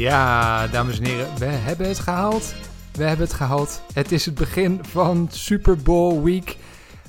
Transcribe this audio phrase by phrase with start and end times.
[0.00, 2.54] Ja, dames en heren, we hebben het gehaald.
[2.92, 3.82] We hebben het gehaald.
[3.92, 6.56] Het is het begin van Super Bowl Week.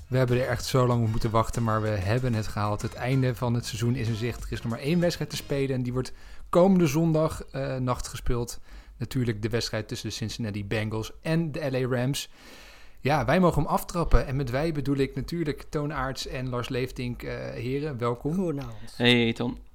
[0.07, 2.81] We hebben er echt zo lang op moeten wachten, maar we hebben het gehaald.
[2.81, 4.43] Het einde van het seizoen is in zicht.
[4.43, 6.13] Er is nog maar één wedstrijd te spelen en die wordt
[6.49, 8.59] komende zondag eh, nacht gespeeld.
[8.97, 12.29] Natuurlijk de wedstrijd tussen de Cincinnati Bengals en de LA Rams.
[12.99, 14.27] Ja, wij mogen hem aftrappen.
[14.27, 17.23] En met wij bedoel ik natuurlijk Toon Aarts en Lars Leeftink.
[17.23, 18.33] eh, heren, welkom.
[18.33, 18.93] Goedenavond.
[18.95, 19.70] Hey Ton.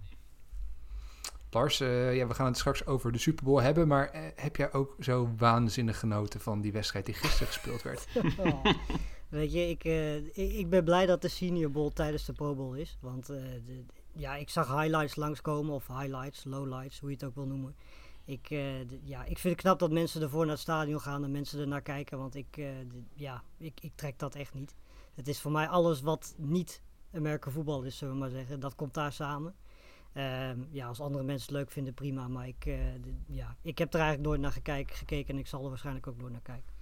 [1.56, 3.88] Lars, eh, ja, we gaan het straks over de Super Bowl hebben.
[3.88, 8.06] Maar eh, heb jij ook zo waanzinnig genoten van die wedstrijd die gisteren gespeeld werd?
[8.38, 8.64] Oh.
[9.28, 12.54] Weet je, ik, eh, ik, ik ben blij dat de Senior Bowl tijdens de Pro
[12.54, 12.98] Bowl is.
[13.00, 17.46] Want de- ja, ik zag highlights langskomen, of highlights, lowlights, hoe je het ook wil
[17.46, 17.76] noemen.
[18.24, 18.48] Ik,
[19.02, 21.68] ja, ik vind het knap dat mensen ervoor naar het stadion gaan en mensen er
[21.68, 22.18] naar kijken.
[22.18, 22.60] Want ik,
[23.14, 24.74] ja, ik, ik trek dat echt niet.
[25.14, 26.82] Het is voor mij alles wat niet
[27.14, 28.60] Amerika voetbal is, zullen we maar zeggen.
[28.60, 29.54] Dat komt daar samen.
[30.16, 32.28] Ehm, ja, als andere mensen het leuk vinden, prima.
[32.28, 32.78] Maar ik, eh,
[33.26, 36.16] ja, ik heb er eigenlijk nooit naar gekijk, gekeken en ik zal er waarschijnlijk ook
[36.16, 36.74] nooit naar kijken.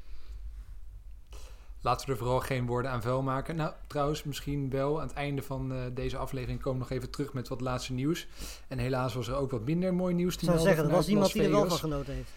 [1.81, 3.57] Laten we er vooral geen woorden aan vuil maken.
[3.57, 7.11] Nou, trouwens, misschien wel aan het einde van eh, deze aflevering komen we nog even
[7.11, 8.27] terug met wat laatste nieuws.
[8.69, 10.35] En helaas was er ook wat minder mooi nieuws.
[10.35, 12.31] Ik zou zeggen, er was iemand die er wel van genoten heeft.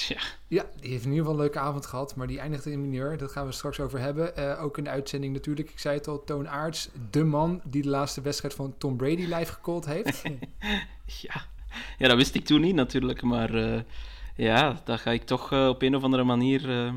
[0.06, 2.80] Tja, Ja, die heeft in ieder geval een leuke avond gehad, maar die eindigde in
[2.80, 3.18] mineur.
[3.18, 4.36] Dat gaan we straks over hebben.
[4.36, 5.70] Eh, ook in de uitzending natuurlijk.
[5.70, 9.24] Ik zei het al, Toon Aarts, de man die de laatste wedstrijd van Tom Brady
[9.24, 10.22] live gecallt heeft.
[11.22, 11.44] ja.
[11.98, 13.80] ja, dat wist ik toen niet natuurlijk, maar eh,
[14.36, 16.92] ja, dat ga ik toch eh, op een of andere manier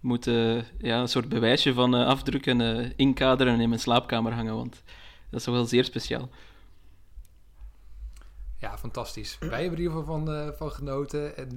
[0.00, 4.82] moeten ja, een soort bewijsje van afdrukken, inkaderen en in mijn slaapkamer hangen, want
[5.30, 6.28] dat is toch wel zeer speciaal.
[8.58, 9.36] Ja, fantastisch.
[9.40, 11.36] Wij hebben er in ieder geval van, van genoten.
[11.36, 11.56] En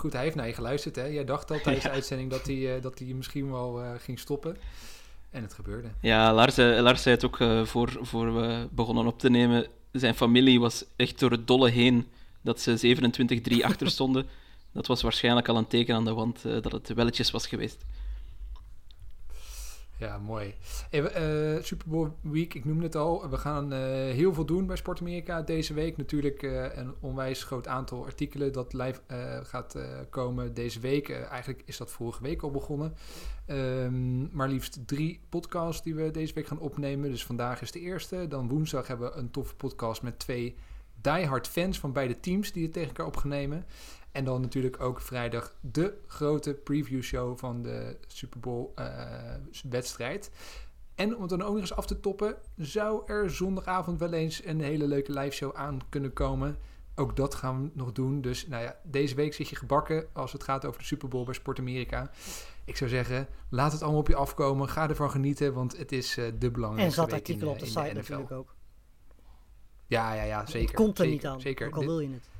[0.00, 0.96] goed, hij heeft naar je geluisterd.
[0.96, 1.04] Hè?
[1.04, 4.18] Jij dacht al tijdens de uitzending dat hij, eh, dat hij misschien wel eh, ging
[4.18, 4.56] stoppen.
[5.30, 5.88] En het gebeurde.
[6.00, 9.66] Ja, Lars, eh, Lars zei het ook voor, voor we begonnen op te nemen.
[9.92, 12.06] Zijn familie was echt door het dolle heen
[12.40, 14.26] dat ze 27-3 achter stonden.
[14.72, 17.84] Dat was waarschijnlijk al een teken aan de wand dat het welletjes was geweest.
[20.04, 20.54] Ja, mooi.
[20.90, 23.30] Hey, eh, Super Week, ik noemde het al.
[23.30, 23.80] We gaan eh,
[24.12, 25.96] heel veel doen bij Sport Amerika deze week.
[25.96, 29.00] Natuurlijk eh, een onwijs groot aantal artikelen dat live
[29.42, 29.76] gaat
[30.10, 31.10] komen deze week.
[31.10, 32.94] Eigenlijk is dat vorige week al begonnen.
[33.46, 37.10] Ehm, maar liefst drie podcasts die we deze week gaan opnemen.
[37.10, 38.28] Dus vandaag is de eerste.
[38.28, 40.56] Dan woensdag hebben we een toffe podcast met twee
[41.00, 43.66] diehard fans van beide teams die het tegen elkaar op gaan nemen.
[44.14, 48.86] En dan natuurlijk ook vrijdag de grote preview show van de Super Bowl eh,
[49.68, 50.30] wedstrijd.
[50.94, 54.44] En om het dan ook nog eens af te toppen, zou er zondagavond wel eens
[54.44, 56.58] een hele leuke live show aan kunnen komen.
[56.94, 58.20] Ook dat gaan we nog doen.
[58.20, 61.24] Dus nou ja, deze week zit je gebakken als het gaat over de Super Bowl
[61.24, 62.10] bij Sport Amerika.
[62.64, 64.68] Ik zou zeggen, laat het allemaal op je afkomen.
[64.68, 67.58] Ga ervan genieten, want het is eh, de En belangrijkste zat week artikel in, op
[67.58, 68.12] de eh, site de NFL.
[68.12, 68.54] natuurlijk ook.
[69.86, 70.68] Ja, ja, ja, zeker.
[70.68, 71.66] het komt er zeker, niet aan, Zeker.
[71.66, 72.32] ook al wil je het.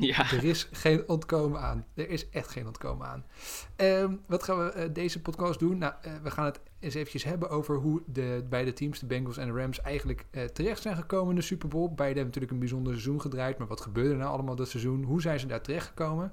[0.00, 0.32] Ja.
[0.32, 1.86] er is geen ontkomen aan.
[1.94, 3.24] Er is echt geen ontkomen aan.
[3.76, 5.78] Ehm, wat gaan we eh, deze podcast doen?
[5.78, 9.36] Nou, eh, we gaan het eens eventjes hebben over hoe de beide teams, de Bengals
[9.36, 11.86] en de Rams, eigenlijk eh, terecht zijn gekomen in de Super Bowl.
[11.86, 15.02] Beide hebben natuurlijk een bijzonder seizoen gedraaid, maar wat gebeurde er nou allemaal dat seizoen?
[15.02, 16.32] Hoe zijn ze daar terecht gekomen?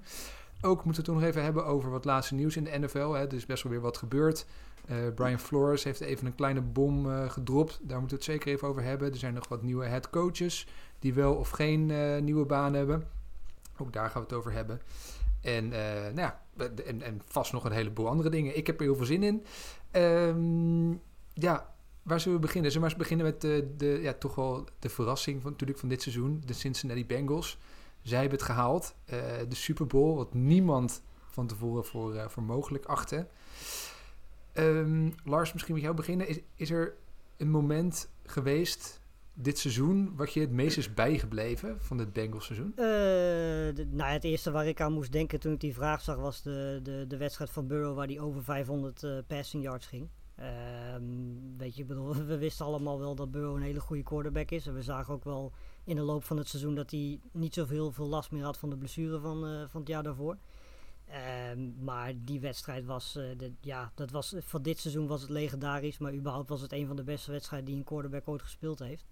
[0.61, 3.11] Ook moeten we het nog even hebben over wat laatste nieuws in de NFL.
[3.11, 3.25] Hè.
[3.25, 4.45] Er is best wel weer wat gebeurd.
[5.15, 7.79] Brian Flores heeft even een kleine bom gedropt.
[7.81, 9.11] Daar moeten we het zeker even over hebben.
[9.11, 10.67] Er zijn nog wat nieuwe head coaches
[10.99, 11.91] die wel of geen
[12.23, 13.03] nieuwe baan hebben.
[13.81, 14.81] Ook daar gaan we het over hebben.
[15.41, 16.41] En, eh, nou ja,
[16.85, 18.57] en, en vast nog een heleboel andere dingen.
[18.57, 19.45] Ik heb er heel veel zin in.
[19.91, 20.91] Ehm,
[21.33, 22.71] ja, waar zullen we beginnen?
[22.71, 25.89] Zullen we eens beginnen met de, de, ja, toch wel de verrassing van, natuurlijk van
[25.89, 26.41] dit seizoen.
[26.45, 27.57] De Cincinnati Bengals.
[28.01, 28.95] Zij hebben het gehaald.
[29.05, 29.19] Eh,
[29.49, 33.27] de Super Bowl, wat niemand van tevoren voor, eh, voor mogelijk achtte.
[34.53, 36.27] Ehm, Lars, misschien met jou beginnen.
[36.27, 36.95] Is, is er
[37.37, 38.09] een moment
[39.39, 42.71] dit seizoen wat je het meest is bijgebleven van het Bengals seizoen?
[42.75, 46.41] De- nou, het eerste waar ik aan moest denken toen ik die vraag zag was
[46.41, 50.09] de, de, de wedstrijd van Burrow waar die over 500 eh, passing yards ging.
[50.35, 51.03] Ehm,
[51.57, 54.67] weet je, bedoel, we wisten allemaal wel dat Burrow een hele goede quarterback is.
[54.67, 55.53] En we zagen ook wel
[55.83, 58.69] in de loop van het seizoen dat hij niet zoveel veel last meer had van
[58.69, 60.37] de blessure van, eh, van het jaar daarvoor.
[61.05, 65.97] Ehm, maar die wedstrijd was, de, ja, dat was, voor dit seizoen was het legendarisch.
[65.97, 69.05] Maar überhaupt was het een van de beste wedstrijden die een quarterback ooit gespeeld heeft.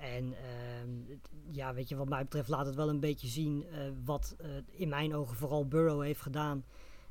[0.00, 1.18] En ehm,
[1.50, 4.48] ja, weet je, wat mij betreft laat het wel een beetje zien eh, wat eh,
[4.70, 6.64] in mijn ogen vooral Burrow heeft gedaan.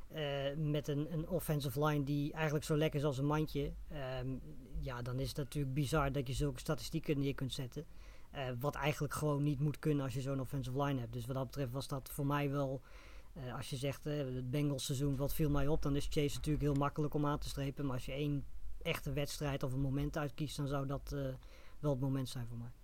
[0.08, 3.72] eh, met een, een offensive line die eigenlijk zo lekker is als een mandje.
[3.88, 4.28] Ehm,
[4.80, 7.86] ja, dan is het natuurlijk bizar dat je zulke statistieken neer kunt zetten.
[8.60, 11.12] Wat eigenlijk gewoon niet moet kunnen als je zo'n offensive line hebt.
[11.12, 12.80] Dus wat dat betreft was dat voor mij wel.
[13.56, 16.74] als je zegt het Bengals seizoen, wat viel mij op, dan is Chase natuurlijk heel
[16.74, 17.84] makkelijk om aan te strepen.
[17.84, 18.44] Maar als je één
[18.82, 21.14] echte wedstrijd of een moment uitkiest, dan zou dat
[21.80, 22.79] wel het moment zijn voor mij.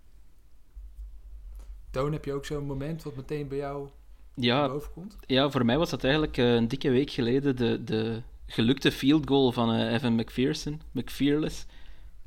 [1.97, 3.87] Toon, heb je ook zo'n moment wat meteen bij jou
[4.33, 5.15] Ja, boven komt?
[5.25, 9.27] ja, voor mij was dat eigenlijk eh, een dikke week geleden de, de gelukte field
[9.27, 11.65] goal van eh, Evan McPherson, McFearless,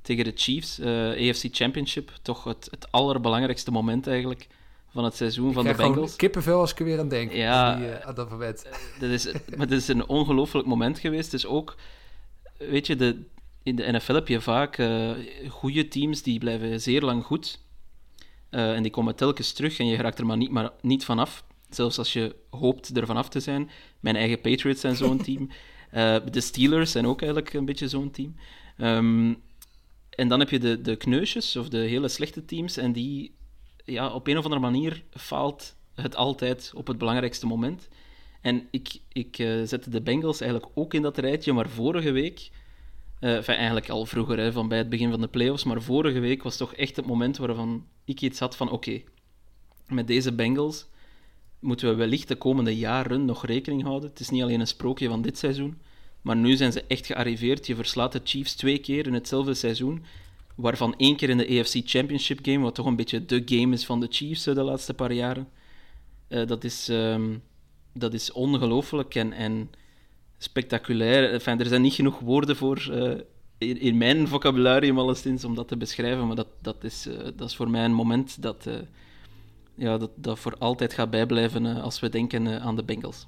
[0.03, 0.79] tegen de Chiefs.
[0.79, 4.47] eh, AFC Championship, toch het, het allerbelangrijkste moment eigenlijk
[4.93, 6.17] van het seizoen van de Ik krijg gewoon Bengals.
[6.17, 7.33] kippenvel als ik er weer aan denk.
[7.33, 8.31] Ja, aan, die, aan dat.
[9.01, 11.31] Dat is, maar het is een ongelooflijk moment geweest.
[11.31, 11.77] Dus ook,
[12.59, 13.23] weet je, de,
[13.63, 14.83] in de NFL heb je vaak
[15.49, 17.59] goede teams die blijven zeer lang goed.
[18.51, 21.45] Eh, en die komen telkens terug en je raakt er maar niet, maar niet vanaf.
[21.71, 23.71] Zelfs als je hoopt er vanaf te zijn.
[24.01, 25.49] Mijn eigen Patriots zijn zo'n team.
[25.91, 28.35] Eh, de Steelers zijn ook eigenlijk een beetje zo'n team.
[28.77, 29.35] Ehm,
[30.11, 32.77] en dan heb je de, de kneusjes of de hele slechte teams.
[32.77, 33.35] En die,
[33.85, 37.89] ja, op een of andere manier faalt het altijd op het belangrijkste moment.
[38.41, 42.51] En ik, ik eh, zette de Bengals eigenlijk ook in dat rijtje, maar vorige week,
[43.21, 46.43] eh, eigenlijk al vroeger, hè, van bij het begin van de playoffs, maar vorige week
[46.43, 49.03] was toch echt het moment waarvan ik iets had van oké,
[49.87, 50.89] met deze Bengals
[51.59, 54.11] moeten we wellicht de komende jaren nog rekening houden.
[54.11, 55.79] Het is niet alleen een sprookje van dit seizoen,
[56.23, 57.67] maar nu zijn ze echt gearriveerd.
[57.67, 60.05] Je verslaat de Chiefs twee keer in hetzelfde seizoen,
[60.55, 63.85] waarvan één keer in de AFC Championship game, wat toch een beetje de game is
[63.85, 65.49] van de Chiefs eh, de laatste paar jaren.
[66.29, 66.89] Eh, dat is...
[66.89, 67.37] ehm,
[67.93, 69.71] dat is ongelooflijk en, en
[70.43, 71.33] spectaculair.
[71.33, 73.21] Enfin, er zijn niet genoeg woorden voor eh,
[73.59, 77.49] in, in mijn vocabularium alleszins om dat te beschrijven, maar dat, dat, is, eh, dat
[77.49, 78.75] is voor mij een moment dat, eh,
[79.75, 83.27] ja, dat, dat voor altijd gaat bijblijven als we denken aan de Bengals.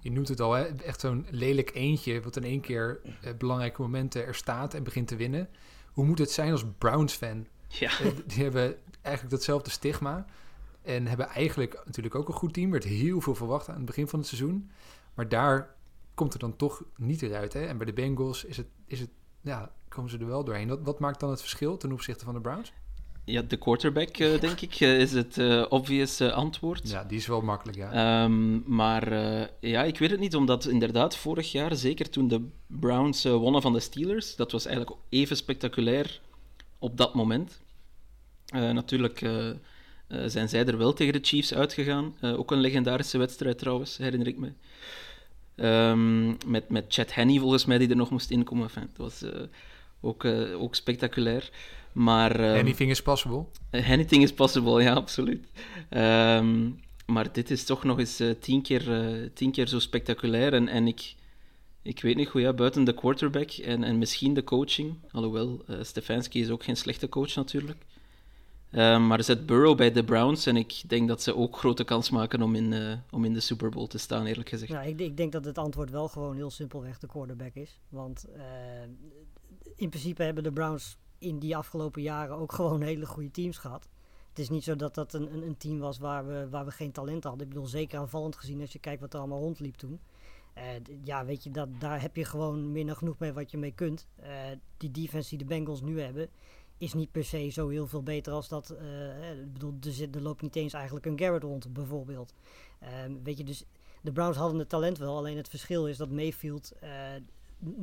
[0.00, 0.64] Je noemt het al, hè?
[0.64, 2.20] echt zo'n lelijk eentje...
[2.20, 3.00] wat in één keer
[3.38, 5.48] belangrijke momenten er staat en begint te winnen.
[5.92, 7.46] Hoe moet het zijn als Browns-fan?
[7.68, 7.90] Ja,
[8.26, 10.26] die hebben eigenlijk datzelfde stigma.
[10.82, 12.66] En hebben eigenlijk natuurlijk ook een goed team.
[12.66, 14.70] Er werd heel veel verwacht aan het begin van het seizoen.
[15.14, 15.76] Maar daar
[16.18, 17.52] komt er dan toch niet eruit.
[17.52, 17.66] Hè?
[17.66, 19.10] En bij de Bengals is het, is het,
[19.40, 20.68] ja, komen ze er wel doorheen.
[20.68, 22.72] Wat, wat maakt dan het verschil ten opzichte van de Browns?
[23.28, 26.90] ja de quarterback, eh, denk ik, eh, is het eh, obvious antwoord.
[26.90, 27.92] Ja, die is wel makkelijk, ja.
[27.92, 29.12] Ehm, maar
[29.60, 33.72] ja, ik weet het niet, omdat inderdaad vorig jaar, zeker toen de Browns wonnen van
[33.72, 36.20] de Steelers, dat was eigenlijk even spectaculair
[36.78, 37.60] op dat moment.
[38.52, 39.18] Natuurlijk
[40.26, 42.14] zijn zij er wel tegen de Chiefs uitgegaan.
[42.20, 44.52] Ook een legendarische wedstrijd trouwens, herinner ik me.
[45.58, 48.64] Ehm, met, met Chad Henney volgens mij, die er nog moest inkomen.
[48.64, 49.40] Enfin, het was eh,
[50.00, 51.50] ook, eh, ook spectaculair.
[51.92, 53.44] Maar, ehm, Anything is possible.
[53.70, 55.46] Anything is possible, ja, absoluut.
[55.88, 56.70] Ehm,
[57.06, 58.82] maar dit is toch nog eens eh, tien, keer,
[59.34, 60.52] tien keer zo spectaculair.
[60.52, 61.14] En, en ik,
[61.82, 64.94] ik weet niet goed, ja, buiten de quarterback en, en misschien de coaching.
[65.10, 67.84] Alhoewel, Stefanski is ook geen slechte coach natuurlijk.
[68.70, 72.10] Ehm, maar zet Burrow bij de Browns en ik denk dat ze ook grote kans
[72.10, 74.72] maken om in, eh, om in de Super Bowl te staan, eerlijk gezegd.
[74.72, 77.80] Ja, ik, ik denk dat het antwoord wel gewoon heel simpelweg de quarterback is.
[77.88, 78.42] Want eh,
[79.76, 83.88] in principe hebben de Browns in die afgelopen jaren ook gewoon hele goede teams gehad.
[84.28, 86.92] Het is niet zo dat dat een, een, team was waar we, waar we geen
[86.92, 87.42] talent hadden.
[87.42, 90.00] Ik bedoel, zeker aanvallend gezien als je kijkt wat er allemaal rondliep toen.
[90.54, 90.64] Eh,
[91.04, 94.08] ja, weet je, dat, daar heb je gewoon dan genoeg mee wat je mee kunt.
[94.76, 96.28] Die defense die de Bengals nu hebben,
[96.78, 98.70] is niet per se zo heel veel beter als dat.
[98.70, 102.32] eh, ik bedoel, er, zit, er loopt niet eens eigenlijk een Garrett rond, bijvoorbeeld.
[102.80, 103.64] Ehm, weet je, dus
[104.02, 106.90] de Browns hadden het talent wel, alleen het verschil is dat Mayfield eh,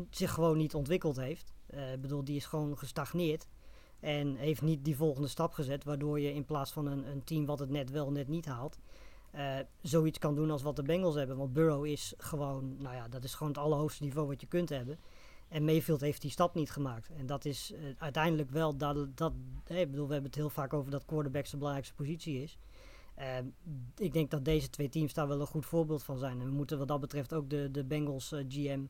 [0.10, 1.54] zich gewoon niet ontwikkeld heeft.
[1.68, 3.48] Eh, bedoel, die is gewoon gestagneerd
[4.00, 7.46] en heeft niet die volgende stap gezet, waardoor je in plaats van een, een team
[7.46, 8.78] wat het net wel, net niet haalt,
[9.82, 11.38] zoiets kan doen als wat de Bengals hebben.
[11.38, 14.70] Want Burrow is gewoon, nou ja, dat is gewoon het allerhoogste niveau wat je kunt
[14.70, 15.00] hebben.
[15.48, 17.10] En Mayfield heeft die stap niet gemaakt.
[17.18, 19.34] En dat is eh, uiteindelijk wel dat, dat
[19.68, 22.58] ik bedoel, we hebben het heel vaak over dat quarterback zijn belangrijkste positie is.
[23.16, 23.38] Eh,
[23.98, 26.40] ik denk dat deze twee teams daar wel een goed voorbeeld van zijn.
[26.40, 28.84] En we moeten wat dat betreft ook de, de Bengals eh, GM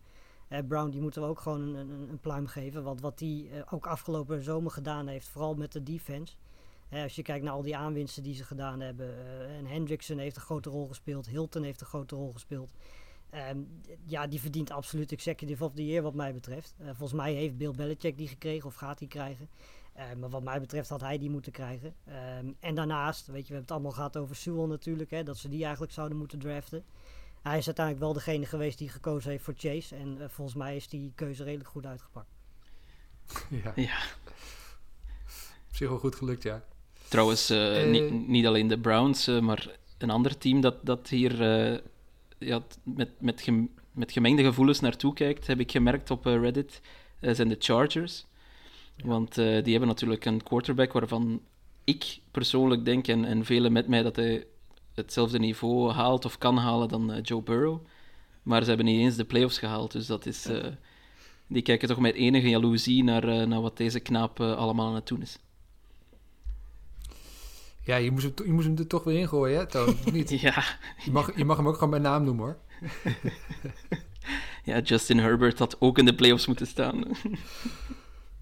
[0.47, 2.83] eh, Brown, die moeten we ook gewoon een, een, een pluim geven.
[2.83, 6.35] Want wat die ook afgelopen zomer gedaan heeft, vooral met de defense.
[6.91, 9.15] Als je kijkt naar al die aanwinsten die ze gedaan hebben.
[9.47, 11.27] en Hendrickson heeft een grote rol gespeeld.
[11.27, 12.73] Hilton heeft een grote rol gespeeld.
[13.35, 13.57] Ehm,
[14.05, 16.75] ja, die verdient absoluut Executive of the Year wat mij betreft.
[16.77, 19.49] Eh, volgens mij heeft Bill Belichick die gekregen of gaat die krijgen.
[19.93, 21.95] Eh, maar wat mij betreft had hij die moeten krijgen.
[22.05, 25.09] Ehm, en daarnaast, weet je, we hebben het allemaal gehad over Sewell natuurlijk.
[25.11, 26.83] Hè, dat ze die eigenlijk zouden moeten draften.
[27.41, 29.95] hij is uiteindelijk wel degene geweest die gekozen heeft voor Chase.
[29.95, 32.29] En eh, volgens mij is die keuze redelijk goed uitgepakt.
[33.63, 33.97] Ja, Ja.
[35.69, 36.63] op zich wel goed gelukt, ja.
[37.07, 37.49] Trouwens,
[37.85, 41.79] niet, niet alleen de Browns, eh, maar een ander team dat, dat hier eh,
[42.37, 46.81] ja, met, met, gem- met gemengde gevoelens naartoe kijkt, heb ik gemerkt op eh, Reddit,
[47.19, 48.25] eh, zijn de Chargers.
[49.03, 51.41] Want eh, die hebben natuurlijk een quarterback waarvan
[51.83, 54.45] ik persoonlijk denk, en, en velen met mij, dat hij
[54.93, 57.79] hetzelfde niveau haalt of kan halen dan Joe Burrow.
[58.43, 60.47] Maar ze hebben niet eens de playoffs gehaald, dus dat is...
[61.47, 65.21] die kijken toch met enige jaloezie naar, naar wat deze knaap allemaal aan het doen
[65.21, 65.39] is.
[67.85, 69.95] Ja, je moest, hem, je moest hem er toch weer ingooien, hè, Toon?
[70.11, 70.29] Niet?
[70.41, 70.63] Ja,
[71.03, 72.57] Je mag, je mag hem ook gewoon bij naam noemen, hoor.
[74.63, 77.03] Ja, Justin Herbert had ook in de playoffs moeten staan.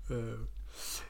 [0.08, 0.18] Eh,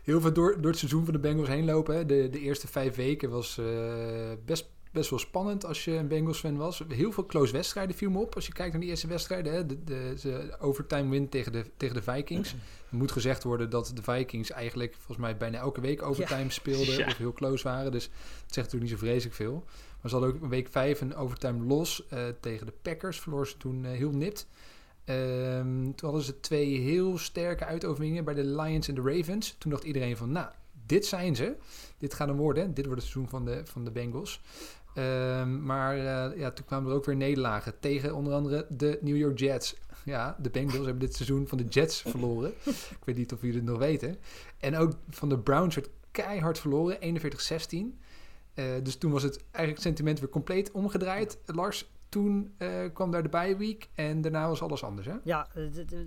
[0.04, 1.96] heel veel door, door het seizoen van de Bengals heen lopen.
[1.96, 2.06] Hè.
[2.06, 6.58] De, de eerste vijf weken was eh, best, best wel spannend als je een Bengals-fan
[6.58, 6.84] was.
[6.88, 9.54] Heel veel close wedstrijden viel me op als je kijkt naar die eerste wedstrijden.
[9.54, 9.66] Hè.
[9.66, 12.56] De, de, de overtime win tegen de, tegen de Vikings.
[12.92, 16.98] Er moet gezegd worden dat de Vikings eigenlijk volgens mij bijna elke week overtime speelden
[16.98, 17.08] Ja.
[17.08, 17.92] of heel close waren.
[17.92, 19.64] Dus dat zegt natuurlijk niet zo vreselijk veel.
[20.02, 23.20] Maar ze hadden ook week vijf een overtime los eh, tegen de Packers.
[23.20, 24.48] Verloor ze toen eh, heel nipt.
[25.06, 29.56] Ehm, toen hadden ze twee heel sterke uitoverwinningen bij de Lions en de Ravens.
[29.58, 30.48] Toen dacht iedereen van, nou,
[30.86, 31.56] dit zijn ze.
[31.98, 32.74] Dit gaat hem worden.
[32.74, 34.42] Dit wordt het seizoen van de, van de Bengals.
[34.94, 39.18] Ehm, maar eh, ja, toen kwamen er ook weer nederlagen tegen onder andere de New
[39.18, 39.76] York Jets.
[40.06, 42.54] Ja, de Bengals hebben dit seizoen van de Jets verloren.
[43.00, 44.18] Ik weet niet of jullie het nog weten.
[44.60, 48.00] En ook van de Browns werd keihard verloren, 41-16.
[48.54, 51.38] Eh, dus toen was het eigenlijk sentiment weer compleet omgedraaid.
[51.46, 55.16] Lars, toen eh, kwam daar de bye week en daarna was alles anders, hè?
[55.24, 55.64] Ja, eh,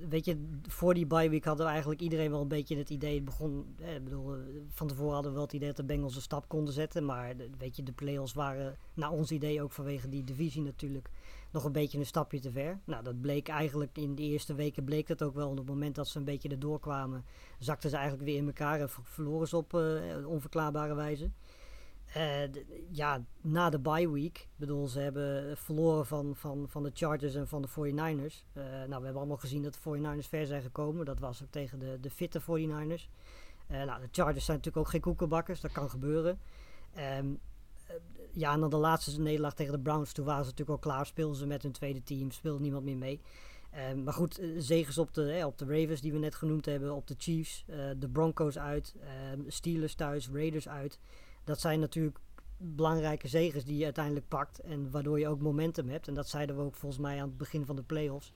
[0.09, 3.15] weet je, voor die bye week hadden we eigenlijk iedereen wel een beetje het idee.
[3.15, 4.35] Het begon, eh, bedoel,
[4.69, 7.05] van tevoren hadden we wel het idee dat de Bengals een stap konden zetten.
[7.05, 11.11] Maar weet je, de play-offs waren naar ons idee ook vanwege die divisie natuurlijk
[11.51, 12.79] nog een beetje een stapje te ver.
[12.85, 15.51] Nou, dat bleek eigenlijk in de eerste weken bleek dat ook wel.
[15.51, 17.25] Op het moment dat ze een beetje erdoor kwamen,
[17.59, 21.31] zakten ze eigenlijk weer in elkaar en ver- verloren ze op eh, onverklaarbare wijze.
[22.15, 22.43] Eh,
[22.91, 27.49] ja, na de bye week, bedoel, ze hebben verloren van, van, van de Chargers en
[27.49, 28.45] van de 49ers.
[28.53, 31.05] Eh, nou, we hebben allemaal gezien dat de 49ers ver zijn gekomen.
[31.05, 33.09] Dat was ook tegen de, de fitte 49ers.
[33.67, 36.39] Eh, nou, de Chargers zijn natuurlijk ook geen koekenbakkers, dat kan gebeuren.
[36.93, 37.19] Eh,
[38.33, 41.07] ja, dan de laatste nederlaag tegen de Browns, toen waren ze natuurlijk al klaar.
[41.07, 43.21] Speelden ze met hun tweede team, speelde niemand meer mee.
[43.71, 46.95] Ehm, maar goed, zegens op de, hè, op de Ravens die we net genoemd hebben,
[46.95, 47.65] op de Chiefs,
[47.99, 50.99] de Broncos uit, ehm, Steelers thuis, Raiders uit.
[51.47, 52.19] Dat zijn natuurlijk
[52.57, 56.09] belangrijke zegens die je uiteindelijk pakt en waardoor je ook momentum hebt.
[56.09, 58.33] En dat zeiden we ook volgens mij aan het begin van de playoffs.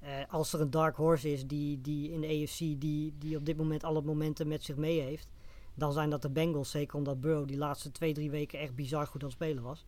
[0.00, 3.46] Eh als er een dark horse is die, die in de AFC die, die op
[3.46, 5.28] dit moment alle momenten met zich mee heeft,
[5.74, 6.70] dan zijn dat de Bengals.
[6.70, 9.86] Zeker omdat Burrow die laatste twee, drie weken echt bizar goed aan het spelen was.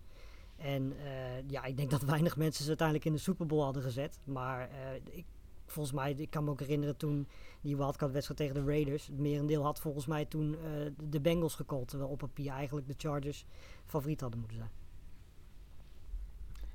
[0.56, 3.82] En eh, ja, ik denk dat weinig mensen ze uiteindelijk in de Super Bowl hadden
[3.82, 4.18] gezet.
[4.24, 5.24] Maar eh, ik,
[5.72, 7.26] volgens mij, ik kan me ook herinneren toen
[7.60, 9.06] die wildcard-wedstrijd tegen de Raiders.
[9.06, 10.70] Het merendeel had volgens mij toen eh,
[11.08, 11.88] de Bengals gecallt.
[11.88, 13.44] Terwijl op papier eigenlijk de Chargers
[13.86, 14.70] favoriet hadden moeten zijn.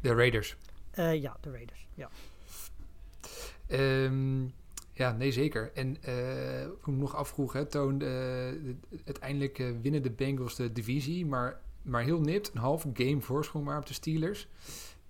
[0.02, 0.58] De Raiders.
[0.92, 1.88] Eh, ja, de Raiders.
[1.94, 2.10] Ja.
[3.68, 4.44] Ehm,
[4.94, 5.72] ja, nee, zeker.
[5.74, 8.76] En eh hoe ik nog afvroeg, hè, Toon, de-
[9.06, 13.78] uiteindelijk winnen de Bengals de divisie, maar, maar heel nipt, een half game voorsprong maar
[13.78, 14.48] op de Steelers.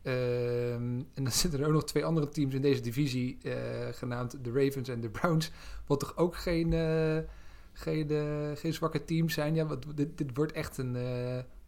[0.08, 3.54] Ehm, en dan zitten er ook nog twee andere teams in deze divisie, eh,
[3.92, 5.52] genaamd de Ravens en de Browns,
[5.86, 7.18] wat toch ook geen, eh,
[7.74, 9.56] geen, eh, geen zwakke teams zijn.
[9.56, 10.98] Ja, wat, dit, dit wordt echt een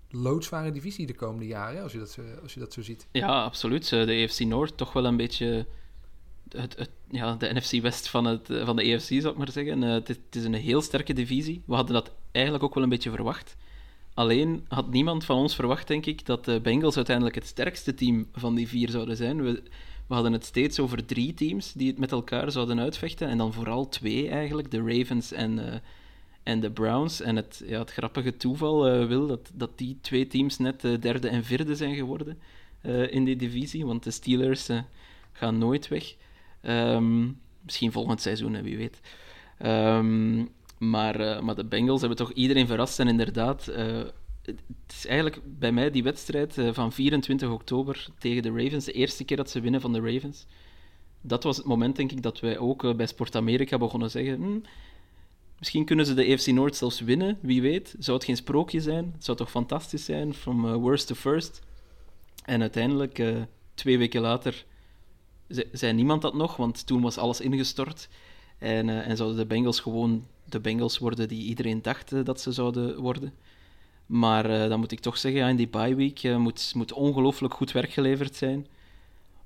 [0.09, 3.07] loodzware divisie de komende jaren, als je dat, als je dat zo ziet.
[3.11, 3.89] Ja, absoluut.
[3.89, 5.65] De AFC Noord toch wel een beetje
[6.57, 9.83] het, het, ja, de NFC West van, het, van de AFC, zou ik maar zeggen.
[9.83, 11.61] Eh, het, het is een heel sterke divisie.
[11.65, 13.55] We hadden dat eigenlijk ook wel een beetje verwacht.
[14.19, 18.27] Alleen had niemand van ons verwacht, denk ik, dat de Bengals uiteindelijk het sterkste team
[18.33, 19.43] van die vier zouden zijn.
[19.43, 19.51] We,
[20.07, 23.27] we hadden het steeds over drie teams die het met elkaar zouden uitvechten.
[23.27, 25.79] En dan vooral twee eigenlijk, de Ravens en, eh,
[26.43, 27.21] en de Browns.
[27.21, 30.99] En het, ja, het grappige toeval eh, wil dat, dat die twee teams net de
[30.99, 32.37] derde en vierde zijn geworden
[33.09, 33.85] in die divisie.
[33.85, 34.69] Want de Steelers
[35.31, 36.15] gaan nooit weg.
[36.61, 37.27] Ehm,
[37.61, 38.99] misschien volgend seizoen, wie weet.
[39.57, 40.45] Ehm,
[40.79, 42.99] maar, eh, maar de Bengals hebben toch iedereen verrast.
[42.99, 44.01] En inderdaad, eh,
[44.43, 48.91] het is eigenlijk bij mij die wedstrijd eh, van 24 oktober tegen de Ravens, de
[48.91, 50.45] eerste keer dat ze winnen van de Ravens.
[51.21, 54.35] Dat was het moment, denk ik, dat wij ook bij Sport Amerika begonnen zeggen.
[54.35, 54.61] "Hmm,
[55.59, 57.95] misschien kunnen ze de AFC Noord zelfs winnen, wie weet.
[57.99, 59.11] Zou het geen sprookje zijn?
[59.13, 61.59] Het zou toch fantastisch zijn, from worst to first.
[62.45, 63.23] En uiteindelijk,
[63.73, 64.65] twee weken later,
[65.49, 68.09] ze- zei niemand dat nog, want toen was alles ingestort.
[68.59, 72.41] En, eh, en zouden de Bengals gewoon de Bengals worden die iedereen dacht eh, dat
[72.41, 73.33] ze zouden worden.
[74.05, 77.53] Maar eh, dan moet ik toch zeggen, ja, in die bye week moet, moet ongelooflijk
[77.53, 78.67] goed werk geleverd zijn.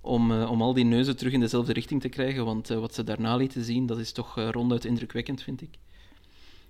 [0.01, 2.45] om, om al die neuzen terug in dezelfde richting te krijgen.
[2.45, 5.77] Want wat ze daarna lieten zien, dat is toch ronduit indrukwekkend, vind ik.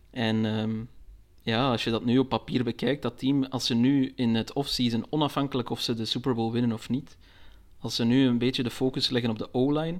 [0.09, 0.83] En ehm,
[1.43, 4.53] ja, als je dat nu op papier bekijkt, dat team, als ze nu in het
[4.53, 7.17] offseason, onafhankelijk of ze de Super Bowl winnen of niet,
[7.79, 9.99] als ze nu een beetje de focus leggen op de O-line,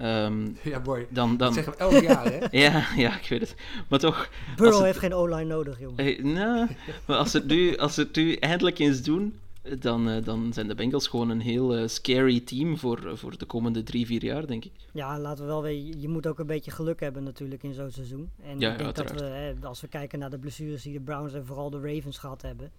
[0.00, 1.06] ehm, Ja, boy.
[1.10, 1.28] dan...
[1.28, 2.38] dan Dat zeggen we elk jaar, hè?
[2.64, 3.54] ja, ja, ik weet het.
[3.88, 4.28] Maar toch...
[4.56, 6.04] Burrow het- heeft geen O-line nodig, jongen.
[6.04, 6.68] Hey, nou,
[7.06, 9.38] maar als ze het nu, als het nu eindelijk eens doen,
[9.78, 13.38] dan, eh, dan zijn de Bengals gewoon een heel eh, scary team voor, eh, voor
[13.38, 14.72] de komende drie, vier jaar, denk ik.
[14.92, 17.90] Ja, laten we wel weten, je moet ook een beetje geluk hebben natuurlijk in zo'n
[17.90, 18.30] seizoen.
[18.42, 21.00] En Ja, ik denk dat we, hè, als we kijken naar de blessures die de
[21.00, 22.70] Browns en vooral de Ravens gehad hebben,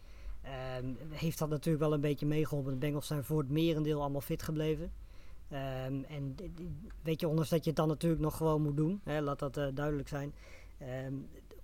[0.41, 2.71] ehm, heeft dat natuurlijk wel een beetje meegeholpen.
[2.71, 4.91] De Bengals zijn voor het merendeel allemaal fit gebleven.
[5.51, 6.35] Ehm, en
[7.03, 9.57] weet je, ondanks dat je het dan natuurlijk nog gewoon moet doen, hè, laat dat
[9.57, 10.33] eh, duidelijk zijn.
[10.77, 11.13] Ehm,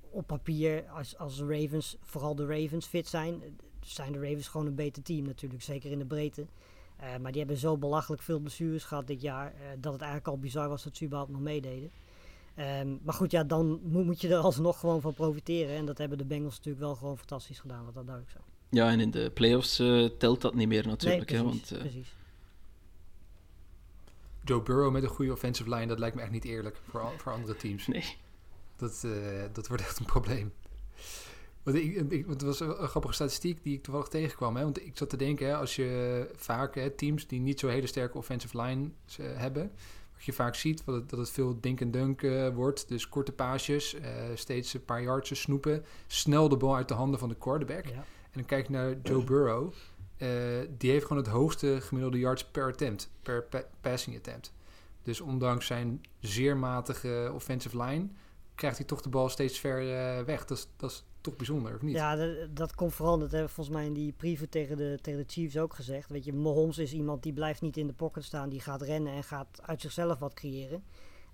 [0.10, 3.50] op papier, als, als de Ravens, vooral de Ravens fit zijn, eh,
[3.82, 6.46] zijn de Ravens gewoon een beter team natuurlijk, zeker in de breedte.
[6.98, 10.40] Eh, maar die hebben zo belachelijk veel blessures gehad dit jaar, dat het eigenlijk al
[10.40, 11.92] bizar was dat ze überhaupt nog meededen.
[12.56, 15.76] Ehm, maar goed, ja, dan moet, moet je er alsnog gewoon van profiteren.
[15.76, 18.44] En dat hebben de Bengals natuurlijk wel gewoon fantastisch gedaan, wat dat duidelijk zo.
[18.70, 19.76] Ja, en in de playoffs
[20.18, 21.30] telt dat niet meer natuurlijk.
[21.30, 22.17] nee, hè, want, precies.
[24.48, 27.32] Joe Burrow met een goede offensive line, dat lijkt me echt niet eerlijk voor, voor
[27.32, 27.88] andere teams.
[27.88, 28.16] nee.
[28.76, 30.54] Dat, eh, dat wordt echt een probleem.
[31.64, 34.56] Want ik, ik, het was een, grappige statistiek die ik toevallig tegenkwam.
[34.56, 34.64] Hè?
[34.64, 37.88] Want ik zat te denken, hè, als je vaak hè, teams die niet zo hele
[37.88, 38.90] sterke offensive lines
[39.20, 39.72] eh, hebben,
[40.14, 42.88] wat je vaak ziet, wat het, dat het veel dink en dunk eh, wordt.
[42.88, 43.96] Dus korte paasjes,
[44.34, 47.86] steeds een paar yardjes snoepen, snel de bal uit de handen van de quarterback.
[47.86, 48.06] Ja.
[48.32, 49.74] En dan kijk ik naar Joe Burrow.
[50.18, 50.30] Eh,
[50.78, 54.54] die heeft gewoon het hoogste gemiddelde yards per attempt, per pa- passing attempt.
[55.04, 58.08] Dus ondanks zijn zeer matige offensive line,
[58.56, 60.46] krijgt hij toch de bal steeds ver eh, weg.
[60.46, 61.96] Dat is, dat is toch bijzonder, of niet?
[61.96, 65.00] Ja, dat, dat komt vooral, dat hebben we volgens mij in die preview tegen de,
[65.02, 66.10] tegen de Chiefs ook gezegd.
[66.10, 69.14] Weet je, Mahomes is iemand die blijft niet in de pocket staan, die gaat rennen
[69.14, 70.84] en gaat uit zichzelf wat creëren.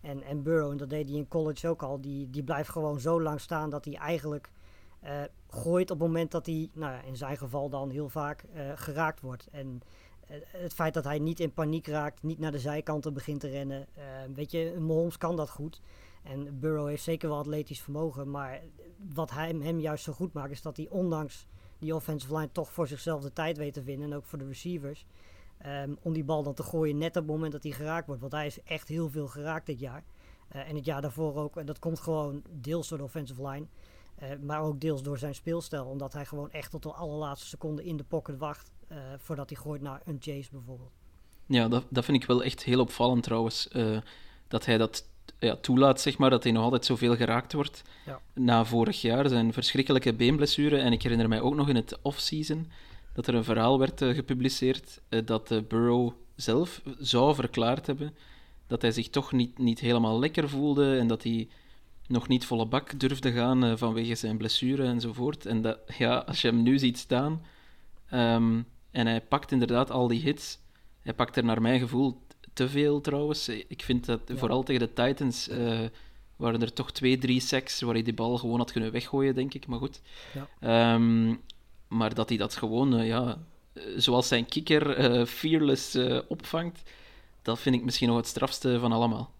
[0.02, 3.00] En, en Burrow, en dat deed hij in college ook al, die, die blijft gewoon
[3.00, 4.50] zo lang staan dat hij eigenlijk
[5.50, 8.72] gooit op het moment dat hij, nou ja, in zijn geval dan heel vaak, eh,
[8.76, 9.48] geraakt wordt.
[9.52, 9.82] En
[10.28, 13.50] eh, het feit dat hij niet in paniek raakt, niet naar de zijkanten begint te
[13.50, 13.88] rennen.
[13.94, 15.82] eh, weet je, Mahomes kan dat goed.
[16.24, 18.62] En Burrow heeft zeker wel atletisch vermogen, maar
[19.14, 21.48] wat hem juist zo goed maakt, is dat hij ondanks
[21.80, 24.12] die offensive line toch voor zichzelf de tijd weet te vinden.
[24.12, 25.06] En ook voor de receivers.
[25.58, 28.22] ehm, om die bal dan te gooien net op het moment dat hij geraakt wordt.
[28.22, 30.04] Want hij is echt heel veel geraakt dit jaar.
[30.48, 31.58] Eh, en het jaar daarvoor ook.
[31.58, 33.66] En dat komt gewoon deels door de offensive line.
[34.16, 35.86] Eh, maar ook deels door zijn speelstijl.
[35.86, 38.72] Omdat hij gewoon echt tot de allerlaatste seconde in de pocket wacht.
[38.88, 40.92] eh, voordat hij gooit naar een chase bijvoorbeeld.
[41.46, 43.68] Ja, dat, dat vind ik wel echt heel opvallend trouwens.
[43.68, 43.98] eh,
[44.48, 45.08] dat hij dat
[45.40, 47.82] ja, toelaat, zeg maar, dat hij nog altijd zoveel geraakt wordt.
[48.06, 48.20] Ja.
[48.34, 50.78] Na vorig jaar zijn verschrikkelijke beenblessure.
[50.78, 52.72] En ik herinner mij ook nog in het off-season
[53.14, 58.16] dat er een verhaal werd gepubliceerd dat eh, Burrow zelf zou verklaard hebben
[58.68, 61.48] dat hij zich toch niet, niet helemaal lekker voelde en dat hij
[62.08, 65.46] nog niet volle bak durfde gaan eh, vanwege zijn blessure enzovoort.
[65.46, 67.42] En dat, ja, als je hem nu ziet staan
[68.10, 68.62] ehm,
[68.92, 70.60] en hij pakt inderdaad al die hits,
[71.02, 72.22] hij pakt er naar mijn gevoel
[72.54, 73.50] te veel trouwens.
[73.50, 74.36] Ik vind dat Ja.
[74.36, 75.80] vooral tegen de Titans eh,
[76.36, 79.54] waren er toch twee, drie sacks waar hij die bal gewoon had kunnen weggooien, denk
[79.54, 79.68] ik.
[79.68, 80.02] Maar goed.
[80.34, 80.48] Ja.
[80.60, 81.36] Ehm,
[81.88, 83.38] maar dat hij dat gewoon, eh, ja,
[83.96, 86.82] zoals zijn kikker, fearless opvangt,
[87.42, 89.32] dat vind ik misschien nog het strafste van allemaal.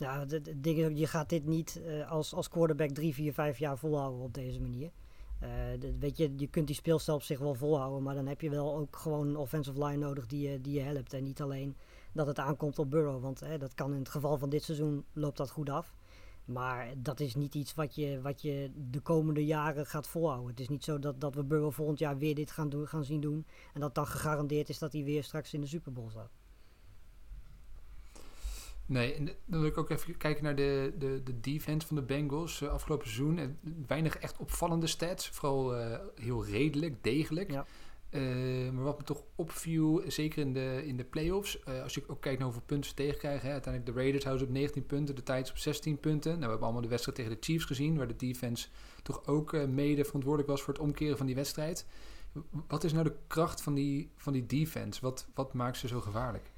[0.00, 4.20] Ja, de, je gaat dit niet eh, als, als quarterback drie, vier, vijf jaar volhouden
[4.20, 4.90] op deze manier.
[5.40, 5.50] Eh,
[5.98, 8.76] weet je, je kunt die speelstijl op zich wel volhouden, maar dan heb je wel
[8.76, 11.12] ook gewoon een offensive line nodig die, je- die je helpt.
[11.12, 11.76] En niet alleen
[12.12, 15.04] dat het aankomt op Burrow, want hè, dat kan in het geval van dit seizoen
[15.12, 15.94] loopt dat goed af.
[16.44, 20.48] Maar dat is niet iets wat je, wat je de komende jaren gaat volhouden.
[20.50, 23.04] Het is niet zo dat, dat we Burrow volgend jaar weer dit gaan, doen, gaan
[23.04, 23.46] zien doen.
[23.74, 26.39] En dat dan gegarandeerd is dat hij weer straks in de Super Bowl staat.
[28.90, 32.02] Nee, en dan wil ik ook even kijken naar de, de, de defense van de
[32.02, 33.38] Bengals eh, afgelopen seizoen.
[33.38, 35.28] En weinig echt opvallende stats.
[35.28, 37.50] Vooral eh, heel redelijk, degelijk.
[37.50, 37.66] Ja.
[38.10, 38.22] Eh,
[38.72, 42.38] maar wat me toch opviel, zeker in de, in de playoffs, als je ook kijkt
[42.38, 43.46] naar hoeveel punten ze tegenkrijgen.
[43.46, 46.30] Hè, uiteindelijk de Raiders houden ze op 19 punten, de Titans op 16 punten.
[46.30, 48.68] Nou, we hebben allemaal de wedstrijd tegen de Chiefs gezien, waar de defense
[49.02, 51.86] toch ook mede verantwoordelijk was voor het omkeren van die wedstrijd.
[52.68, 55.00] Wat is nou de kracht van die, van die defense?
[55.00, 56.50] Wat, wat maakt ze zo gevaarlijk?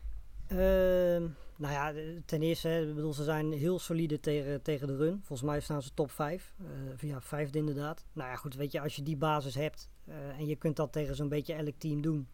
[0.46, 1.92] Ehm, nou ja,
[2.24, 5.20] ten eerste, hè, bedoel, ze zijn heel solide tegen, tegen de run.
[5.22, 6.54] Volgens mij staan ze top 5.
[7.00, 8.04] ja, vijfde inderdaad.
[8.12, 10.92] Nou ja, goed, weet je, als je die basis hebt eh, en je kunt dat
[10.92, 12.28] tegen zo'n beetje elk team doen,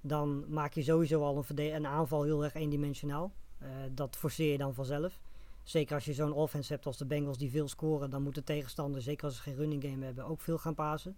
[0.00, 3.32] dan maak je sowieso al een, een aanval heel erg eendimensionaal.
[3.58, 5.20] Eh, dat forceer je dan vanzelf.
[5.62, 8.44] Zeker als je zo'n offense hebt als de Bengals die veel scoren, dan moet de
[8.44, 11.16] tegenstander, zeker als ze geen running game hebben, ook veel gaan pasen.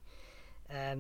[0.67, 0.99] Ehm,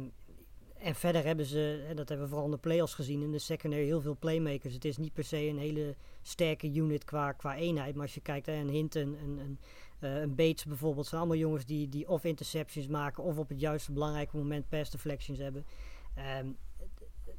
[0.83, 3.38] en verder hebben ze, en dat hebben we vooral in de playoffs gezien, in de
[3.38, 4.75] secondary heel veel playmakers.
[4.75, 7.95] Het is niet per se een hele sterke unit qua, qua eenheid.
[7.95, 9.59] Maar als je kijkt naar een Hinton, een, een,
[9.99, 13.61] eh, een Bates bijvoorbeeld, zijn allemaal jongens die, die of interceptions maken of op het
[13.61, 15.66] juiste belangrijke moment pass deflections hebben.
[16.14, 16.47] Ehm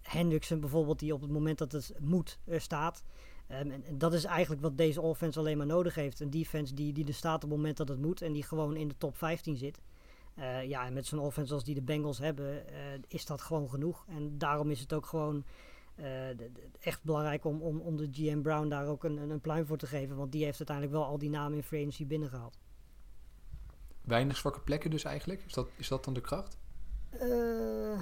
[0.03, 3.03] Hendrickson bijvoorbeeld, die op het moment dat het moet er staat.
[3.47, 6.19] Ehm, en, en dat is eigenlijk wat deze offense alleen maar nodig heeft.
[6.19, 8.75] Een defense die, die er staat op het moment dat het moet en die gewoon
[8.75, 9.81] in de top 15 zit.
[10.35, 12.75] Eh, ja, en met zo'n offense als die de Bengals hebben, eh,
[13.07, 14.05] is dat gewoon genoeg.
[14.07, 15.43] En daarom is het ook gewoon
[15.95, 16.29] eh,
[16.79, 19.77] echt belangrijk om, om, om de GM Brown daar ook een, een, een pluim voor
[19.77, 20.15] te geven.
[20.15, 22.57] Want die heeft uiteindelijk wel al die namen in free agency binnengehaald.
[24.01, 25.43] Weinig zwakke plekken dus eigenlijk.
[25.45, 26.57] Is dat, is dat dan de kracht?
[27.09, 27.99] Eh,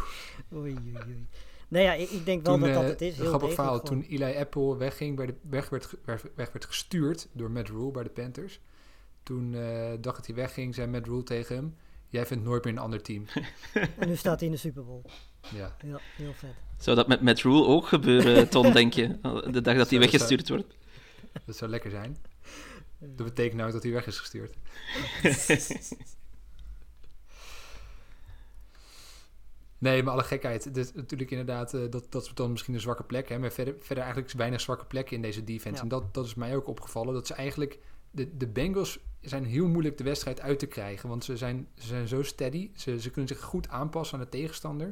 [0.54, 1.28] oei, oei, oei.
[1.68, 3.18] Nou ja, ik, ik denk wel Toen, dat dat eh, het is.
[3.18, 3.80] Heel grappig verhaal.
[3.80, 4.02] gewoon.
[4.02, 8.04] Toen Eli Apple wegging, bij de, weg, werd, weg, werd gestuurd door Matt Rule bij
[8.04, 8.60] de Panthers.
[9.24, 11.76] Toen eh dacht dat hij wegging, zei Matt Rule tegen hem...
[12.10, 13.26] Jij vindt nooit meer een ander team.
[14.00, 15.02] En nu staat hij in de Super Bowl.
[15.56, 15.76] ja.
[15.86, 16.50] Ja, heel vet.
[16.78, 19.08] Zou dat met Matt Rule ook gebeuren, Ton, denk je?
[19.52, 20.76] De dag dat hij Zou- weggestuurd wordt?
[21.46, 22.18] Dat zou lekker zijn.
[23.00, 24.54] Dat betekent nou dat hij weg is gestuurd.
[29.78, 30.74] Nee, maar alle gekheid.
[30.74, 33.30] Dit, natuurlijk inderdaad, eh, dat, dat is dan misschien een zwakke plek.
[33.30, 35.76] Hè, maar verder, verder eigenlijk weinig zwakke plekken in deze defense.
[35.78, 35.82] Ja.
[35.82, 37.14] En dat, dat is mij ook opgevallen.
[37.14, 37.80] Dat ze eigenlijk...
[38.12, 41.10] De, de Bengals zijn heel moeilijk de wedstrijd uit te krijgen.
[41.10, 42.70] Want ze zijn, ze zijn zo steady.
[42.76, 44.88] Ze, ze kunnen zich goed aanpassen aan de tegenstander.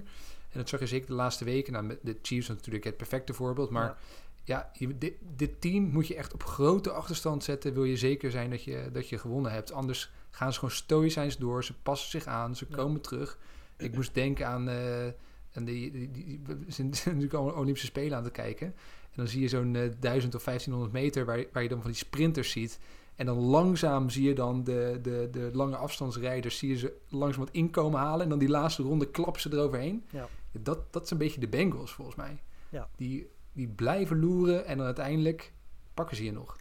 [0.49, 1.73] En dat zag je zeker de laatste weken.
[1.73, 3.69] Nou, de Chiefs natuurlijk het perfecte voorbeeld.
[3.69, 3.97] Maar
[4.43, 7.73] ja, dit, dit team moet je echt op grote achterstand zetten.
[7.73, 9.71] Wil je zeker zijn dat je, dat je gewonnen hebt.
[9.71, 11.63] Anders gaan ze gewoon stoïcijns door.
[11.63, 12.55] Ze passen zich aan.
[12.55, 12.75] Ze Ja.
[12.75, 13.37] komen terug.
[13.77, 14.69] Ik moest denken aan...
[14.69, 15.07] eh
[15.53, 18.67] aan die, die, die, we zijn natuurlijk al Olympische Spelen aan te kijken.
[18.67, 21.25] En dan zie je zo'n eh, 1000 of 1500 meter...
[21.25, 22.79] Waar, je- waar je dan van die sprinters ziet.
[23.15, 26.57] En dan langzaam zie je dan de, de, de lange afstandsrijders...
[26.57, 28.21] zie je ze langzaam wat inkomen halen.
[28.23, 30.03] En dan die laatste ronde klappen ze eroverheen.
[30.09, 30.27] Ja.
[30.51, 32.41] Dat, dat is een beetje de Bengals volgens mij.
[32.69, 32.89] Ja.
[32.95, 35.51] Die, die blijven loeren en dan uiteindelijk
[35.93, 36.55] pakken ze je nog.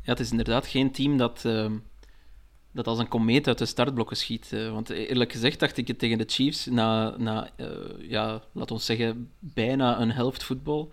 [0.00, 1.76] Ja, het is inderdaad geen team dat, ehm,
[2.74, 4.52] dat als een komeet uit de startblokken schiet.
[4.52, 7.66] eh, want eerlijk gezegd dacht ik het tegen de Chiefs na, na eh,
[7.98, 10.92] ja, laat ons zeggen, bijna een helft voetbal.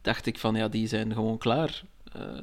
[0.00, 1.82] Dacht ik van ja, die zijn gewoon klaar.
[2.12, 2.38] Eh,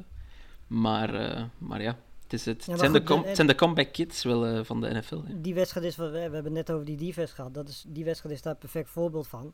[0.67, 1.11] maar,
[1.57, 3.91] maar ja, het, is het, Ja, zijn, de goed, com- en- het zijn de comeback
[3.93, 5.21] kids wel van de NFL.
[5.25, 5.41] hè.
[5.41, 7.53] Die wedstrijd is, we, we hebben het net over die defense gehad.
[7.53, 9.53] Dat is, die wedstrijd is daar een perfect voorbeeld van.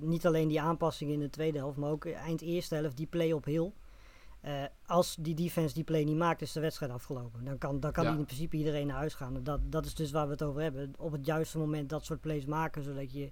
[0.00, 3.32] Niet alleen die aanpassingen in de tweede helft, maar ook eind eerste helft, die play
[3.32, 3.72] op heel.
[4.42, 7.44] Eh, als die defense die play niet maakt, is de wedstrijd afgelopen.
[7.44, 8.10] Dan kan, dan kan Ja.
[8.16, 9.36] in principe iedereen naar huis gaan.
[9.36, 10.92] En Dat, dat is dus waar we het over hebben.
[10.98, 13.30] Op het juiste moment dat soort plays maken, zodat je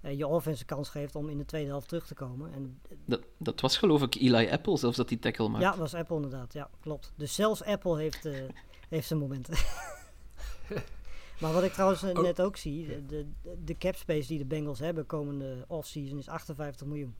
[0.00, 2.52] eh, je offense kans geeft om in de tweede helft terug te komen.
[2.52, 5.66] En Dat, dat was geloof ik Eli Apple zelfs dat die tackle maakte.
[5.66, 6.52] ja, was Apple inderdaad.
[6.52, 7.12] Ja, klopt.
[7.16, 8.34] Dus zelfs Apple heeft, eh,
[8.88, 9.54] heeft zijn momenten.
[11.40, 12.22] maar wat ik trouwens eh, Oh.
[12.22, 13.26] net ook zie, de, de,
[13.64, 17.14] de cap space die de Bengals hebben komende offseason is 58 miljoen.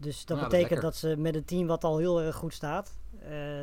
[0.00, 2.98] Dus dat Nou, betekent dat ze met een team wat al heel erg goed staat,
[3.18, 3.62] eh,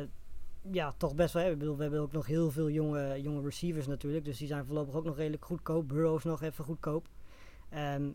[0.70, 1.52] ja, toch best wel hebben.
[1.52, 4.64] Ik bedoel, we hebben ook nog heel veel jonge, jonge receivers natuurlijk, dus die zijn
[4.66, 5.88] voorlopig ook nog redelijk goedkoop.
[5.88, 7.06] Burrow is nog even goedkoop.
[7.70, 8.08] Ehm,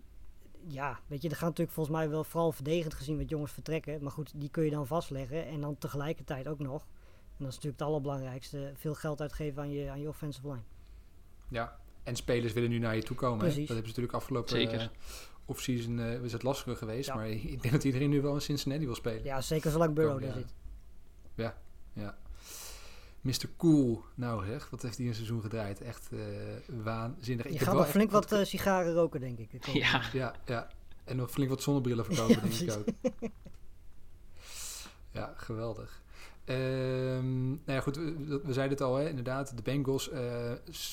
[0.67, 4.03] ja, weet je, er gaan natuurlijk volgens mij wel vooral verdedigend gezien wat jongens vertrekken.
[4.03, 5.47] Maar goed, die kun je dan vastleggen.
[5.47, 9.71] En dan tegelijkertijd ook nog, en dat is natuurlijk het allerbelangrijkste, veel geld uitgeven aan
[9.71, 10.61] je, aan je offensive line.
[11.47, 11.77] Ja.
[12.03, 13.39] En spelers willen nu naar je toe komen.
[13.39, 13.45] hè?
[13.45, 14.79] Dat hebben ze natuurlijk afgelopen Zeker.
[14.79, 14.87] eh,
[15.45, 17.07] offseason eh is het lastiger geweest.
[17.07, 17.15] Ja.
[17.15, 19.23] Maar ik denk dat iedereen nu wel in Cincinnati wil spelen.
[19.23, 20.43] Ja, zeker zolang Burrow Komen, daar ja.
[20.45, 20.53] zit.
[21.35, 22.17] Ja.
[23.21, 23.49] Mr.
[23.57, 24.03] Cool.
[24.15, 25.81] Nou zeg, wat heeft hij een seizoen gedraaid?
[25.81, 26.19] Echt eh,
[26.83, 27.45] waanzinnig.
[27.45, 29.65] Je heb gaat wel nog flink wat wat- eh, sigaren roken, denk ik.
[29.73, 30.01] Ja.
[30.13, 30.67] Ja, ja.
[31.03, 33.21] En nog flink wat zonnebrillen verkopen, Ja, denk ik ook.
[35.11, 36.02] Ja, geweldig.
[36.45, 39.55] Ehm, nou ja, goed, we, we zeiden het al, hè, inderdaad.
[39.55, 40.51] De Bengals eh,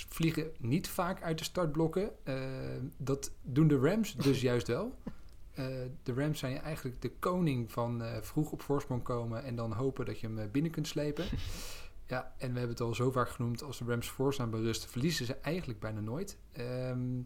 [0.08, 2.10] vliegen niet vaak uit de startblokken.
[2.24, 4.98] Ehm, dat doen de Rams dus juist wel.
[5.54, 5.66] Eh,
[6.02, 10.06] de Rams zijn eigenlijk de koning van eh, vroeg op voorsprong komen en dan hopen
[10.06, 11.24] dat je hem binnen kunt slepen.
[12.06, 14.86] Ja, en we hebben het al zo vaak genoemd, als de Rams voorstaan bij rust,
[14.86, 16.38] verliezen ze eigenlijk bijna nooit.
[16.52, 17.22] Ehm,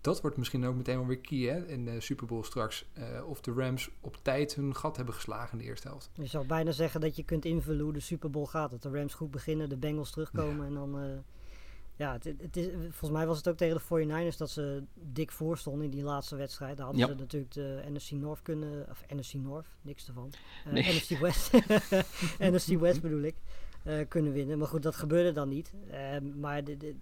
[0.00, 2.88] dat wordt misschien ook meteen wel weer key hè, in de Super Bowl straks.
[2.92, 6.10] eh, of de Rams op tijd hun gat hebben geslagen in de eerste helft.
[6.14, 8.70] Je zou bijna zeggen dat je kunt invullen hoe de Super Bowl gaat.
[8.70, 11.00] Dat de Rams goed beginnen, de Bengals terugkomen en dan...
[11.00, 11.08] eh,
[11.96, 15.30] ja, het, het is, volgens mij was het ook tegen de 49ers dat ze dik
[15.32, 16.76] voor stonden in die laatste wedstrijd.
[16.76, 17.12] Daar hadden Ja.
[17.12, 18.86] ze natuurlijk de NFC North kunnen...
[18.90, 20.32] Of NFC North, niks ervan.
[20.64, 20.82] Eh, Nee.
[20.94, 21.52] NFC West.
[22.50, 23.34] NFC West bedoel ik.
[23.84, 24.58] eh, kunnen winnen.
[24.58, 25.74] Maar goed, dat gebeurde dan niet.
[25.90, 26.96] Eh, maar de-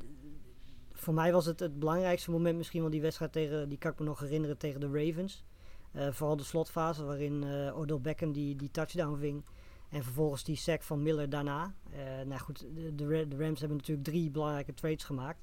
[1.07, 3.69] voor mij was het het belangrijkste moment misschien wel die wedstrijd tegen...
[3.69, 5.45] Die kan ik me nog herinneren tegen de Ravens.
[5.93, 9.45] Eh, vooral de slotfase waarin eh Odell Beckham die, die touchdown ving.
[9.89, 11.75] En vervolgens die sack van Miller daarna.
[11.91, 15.39] Eh, nou goed, de, de Ra- de Rams hebben natuurlijk drie belangrijke trades gemaakt.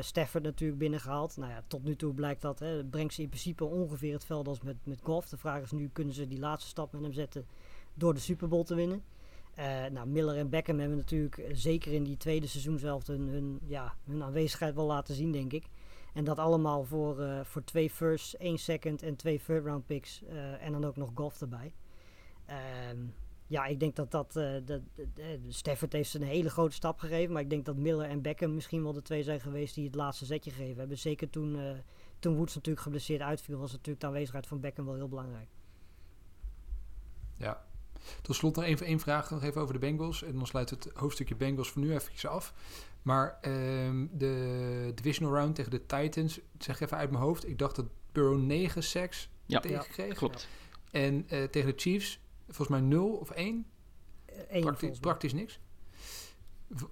[0.00, 1.36] Stafford natuurlijk binnengehaald.
[1.36, 2.58] Nou ja, tot nu toe blijkt dat.
[2.58, 5.28] Hè, brengt ze in principe ongeveer het veld als met, met golf.
[5.28, 7.46] De vraag is nu, kunnen ze die laatste stap met hem zetten
[7.94, 9.02] door de Super Bowl te winnen?
[9.54, 13.60] Eh, nou, Miller en Beckham hebben natuurlijk eh, zeker in die tweede seizoenshelft hun, hun,
[13.64, 15.66] ja, hun aanwezigheid wel laten zien, denk ik.
[16.14, 20.22] En dat allemaal voor, eh, voor twee firsts, één second en twee third round picks.
[20.60, 21.74] en dan ook nog golf erbij.
[22.46, 22.98] Ehm,
[23.46, 24.32] ja, ik denk dat dat.
[24.64, 24.80] dat
[25.48, 27.32] Stafford heeft een hele grote stap gegeven.
[27.32, 29.94] Maar ik denk dat Miller en Beckham misschien wel de twee zijn geweest die het
[29.94, 30.98] laatste zetje gegeven hebben.
[30.98, 31.58] Zeker toen,
[32.18, 35.48] toen Woods natuurlijk geblesseerd uitviel, was natuurlijk de aanwezigheid van Beckham wel heel belangrijk.
[37.36, 37.64] Ja.
[38.22, 40.22] Tot slot nog even één vraag nog even over de Bengals.
[40.22, 42.54] En dan sluit het hoofdstukje Bengals voor nu even af.
[43.02, 47.48] Maar ehm, de divisional round tegen de Titans, zeg even uit mijn hoofd.
[47.48, 50.14] Ik dacht dat Burrow 9 sacks Ja, tegenkreeg.
[50.14, 50.48] klopt.
[50.90, 53.66] En eh, tegen de Chiefs volgens mij 0 of 1.
[54.26, 55.58] Eh, één Praktisch, niks.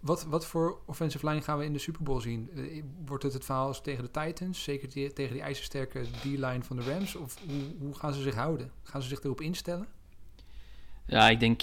[0.01, 2.51] Wat, wat voor offensive line gaan we in de Super Bowl zien?
[2.55, 4.63] Eh, wordt het het verhaal als tegen de Titans?
[4.63, 7.15] Zeker die- tegen die ijzersterke D-line van de Rams?
[7.17, 8.73] Of hoe, hoe gaan ze zich houden?
[8.83, 9.89] Gaan ze zich erop instellen?
[11.11, 11.63] Ja, ik denk.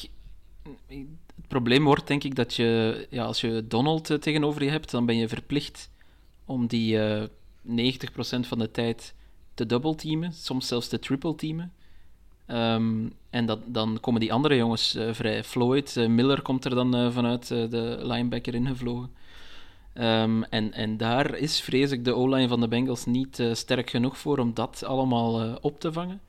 [0.87, 4.91] Het probleem wordt denk ik dat je, ja, als je Donald eh, tegenover je hebt,
[4.91, 5.89] dan ben je verplicht
[6.45, 7.27] om die eh
[7.67, 9.13] 90% van de tijd
[9.53, 11.73] te double-teamen, soms zelfs te triple-teamen.
[12.45, 15.43] Ehm, en dat, dan komen die andere jongens eh, vrij.
[15.43, 19.11] Floyd, Miller komt er dan vanuit de linebacker ingevlogen.
[19.93, 24.17] Ehm, en, en daar is, vrees ik, de O-line van de Bengals niet sterk genoeg
[24.17, 26.21] voor om dat allemaal op te vangen.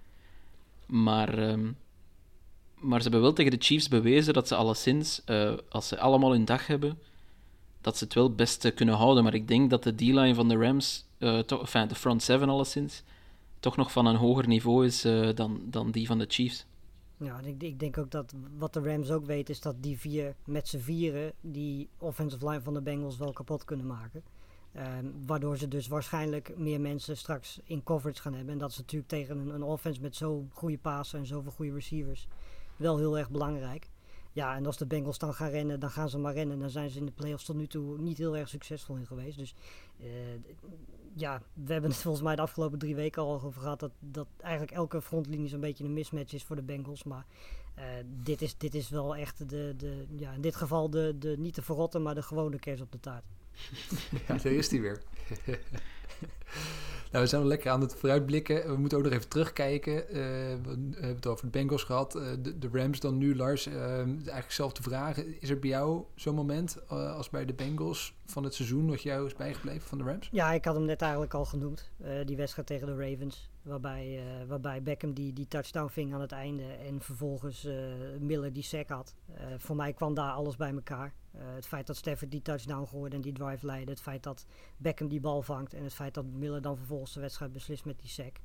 [0.87, 1.68] Maar ehm,
[2.80, 6.30] maar ze hebben wel tegen de Chiefs bewezen dat ze alleszins, eh, als ze allemaal
[6.30, 6.98] hun dag hebben,
[7.80, 9.24] dat ze het wel het beste kunnen houden.
[9.24, 13.02] Maar ik denk dat de D-line van de Rams, enfin, de front seven alleszins,
[13.60, 16.66] toch nog van een hoger niveau is eh, dan, dan die van de Chiefs.
[17.16, 20.34] Ja, ik, ik denk ook dat wat de Rams ook weten is dat die vier
[20.44, 24.22] met z'n vieren die offensive line van de Bengals wel kapot kunnen maken.
[24.72, 28.52] Ehm, waardoor ze dus waarschijnlijk meer mensen straks in coverage gaan hebben.
[28.52, 31.72] En dat is natuurlijk tegen een, een offense met zo'n goede passen en zoveel goede
[31.72, 32.26] receivers
[32.78, 33.88] wel heel erg belangrijk.
[34.32, 36.58] Ja, en als de Bengals dan gaan rennen, dan gaan ze maar rennen.
[36.58, 39.38] Dan zijn ze in de playoffs tot nu toe niet heel erg succesvol in geweest.
[39.38, 39.54] Dus
[40.00, 40.08] eh,
[41.14, 43.80] ja, we hebben het volgens mij de afgelopen drie weken al over gehad.
[43.80, 47.04] Dat, dat eigenlijk elke frontlinie zo'n beetje een mismatch is voor de Bengals.
[47.04, 47.26] Maar
[47.74, 47.84] eh,
[48.22, 51.54] dit, is, dit is wel echt de, de ja, in dit geval de, de, niet
[51.54, 53.24] de verrotte, maar de gewone kers op de taart.
[54.26, 55.02] Ja, daar is hij weer.
[57.11, 58.66] nou, we zijn wel lekker aan het vooruitblikken.
[58.68, 60.09] We moeten ook nog even terugkijken.
[60.09, 60.21] Eh, we
[61.01, 62.14] hebben het over de Bengals gehad.
[62.14, 62.23] Eh,
[62.59, 63.66] de, Rams dan nu, Lars.
[63.66, 65.40] eh, eigenlijk zelf te vragen.
[65.40, 68.88] Is er bij jou zo'n moment eh, als bij de Bengals van het seizoen...
[68.88, 70.29] wat jou is bijgebleven van de Rams?
[70.33, 71.90] Ja, ik had hem net eigenlijk al genoemd.
[72.03, 73.49] eh, die wedstrijd tegen de Ravens.
[73.68, 76.62] Waarbij, eh, waarbij Beckham die, die touchdown ving aan het einde.
[76.62, 77.76] En vervolgens eh,
[78.18, 79.14] Miller die sack had.
[79.35, 81.12] Eh, voor mij kwam daar alles bij elkaar.
[81.37, 83.90] Het feit dat Stafford die touchdown gooide en die drive leidde.
[83.90, 85.74] Het feit dat Beckham die bal vangt.
[85.74, 88.40] En het feit dat Miller dan vervolgens de wedstrijd beslist met die sack.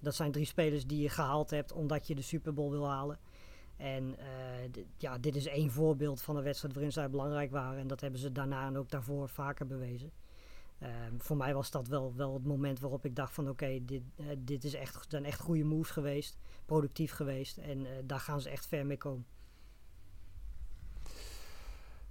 [0.00, 3.18] Dat zijn drie spelers die je gehaald hebt omdat je de Super Bowl wil halen.
[3.76, 4.16] En
[4.96, 7.78] ja, dit is één voorbeeld van een wedstrijd waarin zij belangrijk waren.
[7.78, 10.10] En dat hebben ze daarna en ook daarvoor vaker bewezen.
[10.78, 14.02] Ehm, voor mij was dat wel, wel het moment waarop ik dacht van oké, dit,
[14.16, 16.36] eh, dit is echt, zijn echt goede moves geweest.
[16.66, 17.56] Productief geweest.
[17.56, 19.26] En eh, daar gaan ze echt ver mee komen.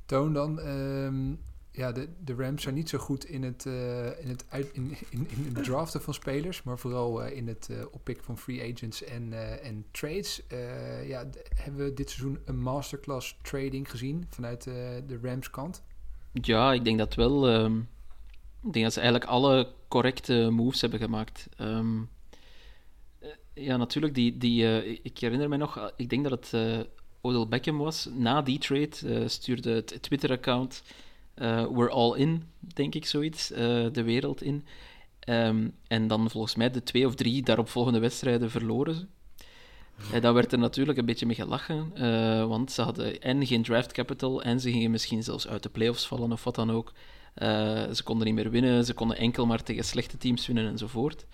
[0.05, 0.59] Toon dan.
[0.59, 1.35] ehm,
[1.71, 4.95] ja, de, de Rams zijn niet zo goed in het, eh, in, het uit, in,
[5.09, 8.73] in, in het draften van spelers, maar vooral eh, in het eh, oppikken van free
[8.73, 10.47] agents en, eh, en trades.
[10.47, 14.73] Eh, ja, d- hebben we dit seizoen een masterclass trading gezien vanuit eh,
[15.07, 15.83] de Rams kant?
[16.31, 17.47] Ja, ik denk dat wel.
[17.49, 17.79] ehm,
[18.65, 21.47] ik denk dat ze eigenlijk alle correcte moves hebben gemaakt.
[21.57, 22.01] Ehm,
[23.19, 26.53] eh, ja, natuurlijk, die, die, eh, ik herinner me nog, eh, ik denk dat het
[26.53, 26.79] eh
[27.21, 28.09] Odell Beckham was.
[28.13, 30.83] Na die trade stuurde het Twitter-account
[31.35, 34.65] We're All In, denk ik zoiets, de wereld in.
[35.19, 39.05] Ehm, en dan volgens mij de twee of drie daaropvolgende wedstrijden verloren ze.
[40.11, 41.91] En daar werd er natuurlijk een beetje mee gelachen,
[42.47, 46.07] want ze hadden en geen draft capital en ze gingen misschien zelfs uit de playoffs
[46.07, 46.93] vallen of wat dan ook.
[47.35, 51.25] Eh, ze konden niet meer winnen, ze konden enkel maar tegen slechte teams winnen enzovoort.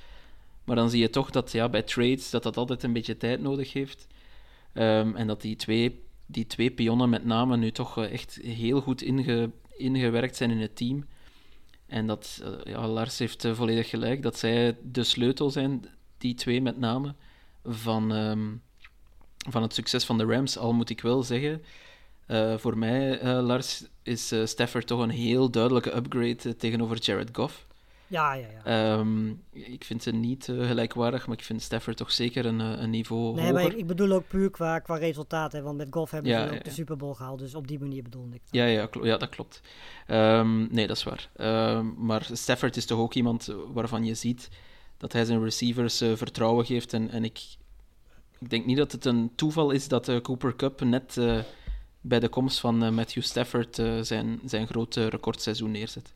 [0.63, 3.41] Maar dan zie je toch dat ja, bij trades dat dat altijd een beetje tijd
[3.41, 4.07] nodig heeft.
[4.73, 8.81] Ehm, en dat die twee, die twee pionnen met name nu toch eh, echt heel
[8.81, 11.05] goed inge, ingewerkt zijn in het team.
[11.85, 15.85] En dat, eh, ja, Lars heeft volledig gelijk, dat zij de sleutel zijn,
[16.17, 17.15] die twee met name,
[17.63, 18.49] van, ehm,
[19.49, 20.57] van het succes van de Rams.
[20.57, 21.61] Al moet ik wel zeggen,
[22.31, 27.29] eh, voor mij, eh, Lars, is eh, Stafford toch een heel duidelijke upgrade tegenover Jared
[27.31, 27.67] Goff.
[28.07, 28.97] Ja, ja, ja.
[28.97, 33.35] Ehm, ik vind ze niet gelijkwaardig, maar ik vind Stafford toch zeker een, een niveau
[33.35, 35.51] nee, maar ik, ik bedoel ook puur qua, qua resultaat.
[35.51, 36.69] Hè, want met golf hebben ze ja, ook de.
[36.69, 37.39] Super Bowl gehaald.
[37.39, 38.53] Dus op die manier bedoelde ik het.
[38.53, 39.61] Ja, ja, ja, dat klopt.
[40.07, 41.29] Ehm, nee, dat is waar.
[41.35, 44.49] Ehm, maar Stafford is toch ook iemand waarvan je ziet
[44.97, 46.93] dat hij zijn receivers vertrouwen geeft.
[46.93, 47.39] En, en ik,
[48.39, 51.17] ik denk niet dat het een toeval is dat Cooper Cup net
[52.01, 56.13] bij de komst van eh, Matthew Stafford eh, zijn, zijn grote recordseizoen neerzet.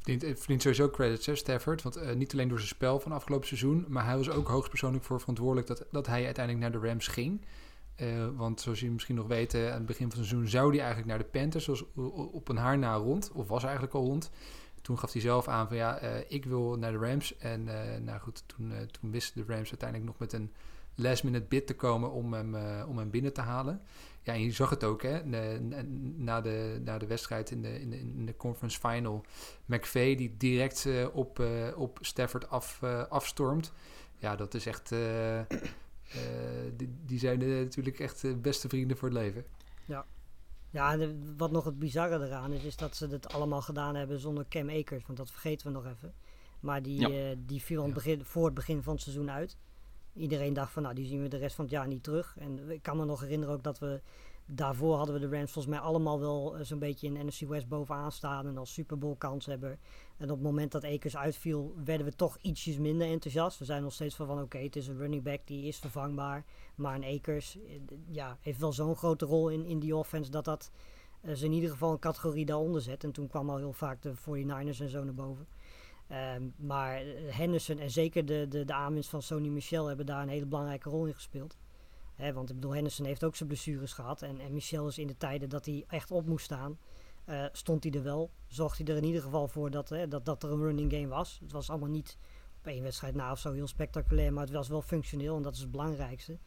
[0.00, 1.82] Verdient, eh, verdient sowieso credits, hè, Stafford.
[1.82, 5.04] Want eh, niet alleen door zijn spel van afgelopen seizoen, maar hij was ook hoogstpersoonlijk
[5.04, 7.40] voor verantwoordelijk dat, dat hij uiteindelijk naar de Rams ging.
[8.36, 11.08] Want zoals jullie misschien nog weten, aan het begin van het seizoen zou hij eigenlijk
[11.08, 11.84] naar de Panthers,
[12.32, 14.30] op een haar na rond, of was eigenlijk al rond.
[14.82, 17.36] Toen gaf hij zelf aan van ja, ik wil naar de Rams.
[17.38, 17.64] En
[18.04, 20.52] nou goed, toen, toen wisten de Rams uiteindelijk nog met een
[20.94, 23.80] last minute bid te komen om hem, eh, om hem binnen te halen.
[24.22, 25.24] Ja, en je zag het ook, hè,
[26.16, 29.24] na- de, na de wedstrijd in de, in de, in de conference final.
[29.66, 33.72] McVay die direct eh, op, eh, op Stafford af, eh, afstormt.
[34.18, 34.92] Ja, dat is echt...
[34.92, 35.46] eh, eh,
[36.76, 39.44] die, die zijn natuurlijk echt beste vrienden voor het leven.
[40.72, 43.94] Ja, en de- wat nog het bizarre eraan is, is dat ze het allemaal gedaan
[43.94, 45.06] hebben zonder Cam Akers.
[45.06, 46.14] Want dat vergeten we nog even.
[46.60, 47.30] Maar die, Ja.
[47.30, 49.56] eh, die viel het begin, voor het begin van het seizoen uit.
[50.20, 52.36] Iedereen dacht van, nou, die zien we de rest van het jaar niet terug.
[52.38, 54.00] En ik kan me nog herinneren ook dat we...
[54.52, 57.68] Daarvoor hadden we de Rams volgens mij allemaal wel eh, zo'n beetje in NFC West
[57.68, 58.46] bovenaan staan.
[58.46, 59.78] En als Super Bowl kans hebben.
[60.16, 63.58] En op het moment dat Akers uitviel, werden we toch ietsjes minder enthousiast.
[63.58, 66.44] We zijn nog steeds van, oké, het is een running back, die is vervangbaar.
[66.74, 67.80] Maar een Akers eh,
[68.10, 70.70] ja, heeft wel zo'n grote rol in, in die offense dat dat
[71.20, 73.04] eh, ze in ieder geval een categorie daaronder zet.
[73.04, 75.46] En toen kwam al heel vaak de 49ers en zo naar boven.
[76.10, 80.22] Ehm, maar eh, Henderson en zeker de, de, de aanwinst van Sony Michel hebben daar
[80.22, 81.56] een hele belangrijke rol in gespeeld.
[82.34, 84.22] Want ik bedoel, Henderson heeft ook zijn blessures gehad.
[84.22, 86.78] En, en Michel is in de tijden dat hij echt op moest staan,
[87.24, 88.30] eh, stond hij er wel.
[88.46, 91.38] Zorgde hij er in ieder geval voor dat, dat, dat er een running game was.
[91.42, 92.18] Het was allemaal niet
[92.58, 95.54] op één wedstrijd na of zo heel spectaculair, maar het was wel functioneel en dat
[95.54, 96.38] is het belangrijkste.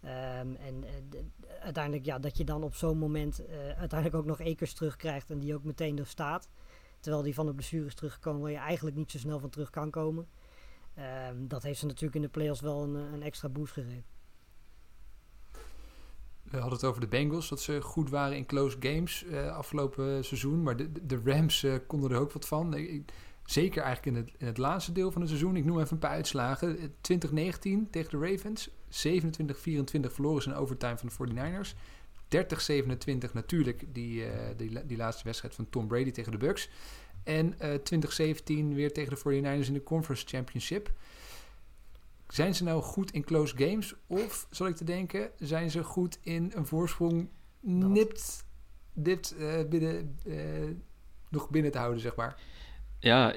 [0.00, 1.20] Ehm, en eh,
[1.60, 3.42] uiteindelijk, ja, dat je dan op zo'n moment
[3.76, 6.48] uiteindelijk ook nog Ekers terugkrijgt en die ook meteen er staat.
[7.00, 9.90] Terwijl die van de blessures terugkomen waar je eigenlijk niet zo snel van terug kan
[9.90, 10.28] komen.
[10.94, 14.04] Ehm, dat heeft ze natuurlijk in de playoffs wel een, eh, een extra boost gegeven.
[16.50, 20.24] We hadden het over de Bengals, dat ze goed waren in close games eh, afgelopen
[20.24, 20.62] seizoen.
[20.62, 22.74] Maar de, de Rams eh, konden er ook wat van.
[23.44, 25.56] Zeker eigenlijk in het, in het laatste deel van het seizoen.
[25.56, 26.78] Ik noem even een paar uitslagen.
[26.78, 28.70] Eh, 2019 tegen de Ravens.
[28.88, 31.74] 27-24 verloren ze in overtime van de 49ers.
[32.28, 36.68] 30-27 natuurlijk die, eh, die, die laatste wedstrijd van Tom Brady tegen de Bucks.
[37.24, 40.92] En eh 2017 weer tegen de 49ers in de Conference Championship.
[42.28, 43.94] Zijn ze nou goed in close games?
[44.06, 47.28] Of, zal ik te denken, zijn ze goed in een voorsprong
[47.60, 48.44] nipt,
[48.92, 50.36] dipt eh, binnen, eh,
[51.28, 52.40] nog binnen te houden, zeg maar?
[52.98, 53.34] Ja,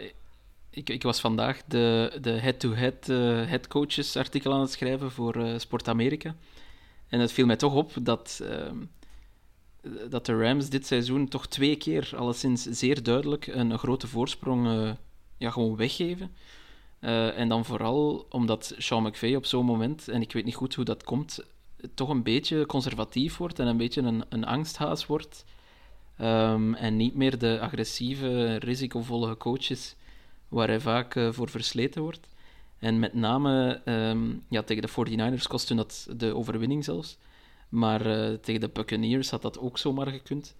[0.69, 5.58] ik, ik was vandaag de, de head-to-head eh, headcoaches artikel aan het schrijven voor eh,
[5.58, 6.36] Sport Amerika.
[7.10, 8.78] En het viel mij toch op dat, ehm,
[10.10, 14.91] dat de Rams dit seizoen toch twee keer, alleszins zeer duidelijk, een, grote voorsprong eh,
[15.38, 16.32] ja, gewoon weggeven.
[17.00, 20.76] Eh, en dan vooral omdat Sean McVay op zo'n moment, en ik weet niet goed
[20.76, 21.39] hoe dat komt,
[21.93, 25.45] toch een beetje conservatief wordt en een beetje een, een angsthaas wordt.
[26.17, 29.95] Ehm, en niet meer de agressieve, risicovolle coaches
[30.48, 32.28] waar hij vaak eh, voor versleten wordt.
[32.79, 37.17] En met name ehm, ja, tegen de 49ers kostte dat de overwinning zelfs.
[37.69, 40.55] Maar eh, tegen de Buccaneers had dat ook zomaar gekund.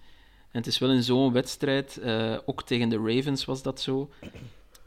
[0.52, 4.10] En het is wel in zo'n wedstrijd, eh, ook tegen de Ravens was dat zo.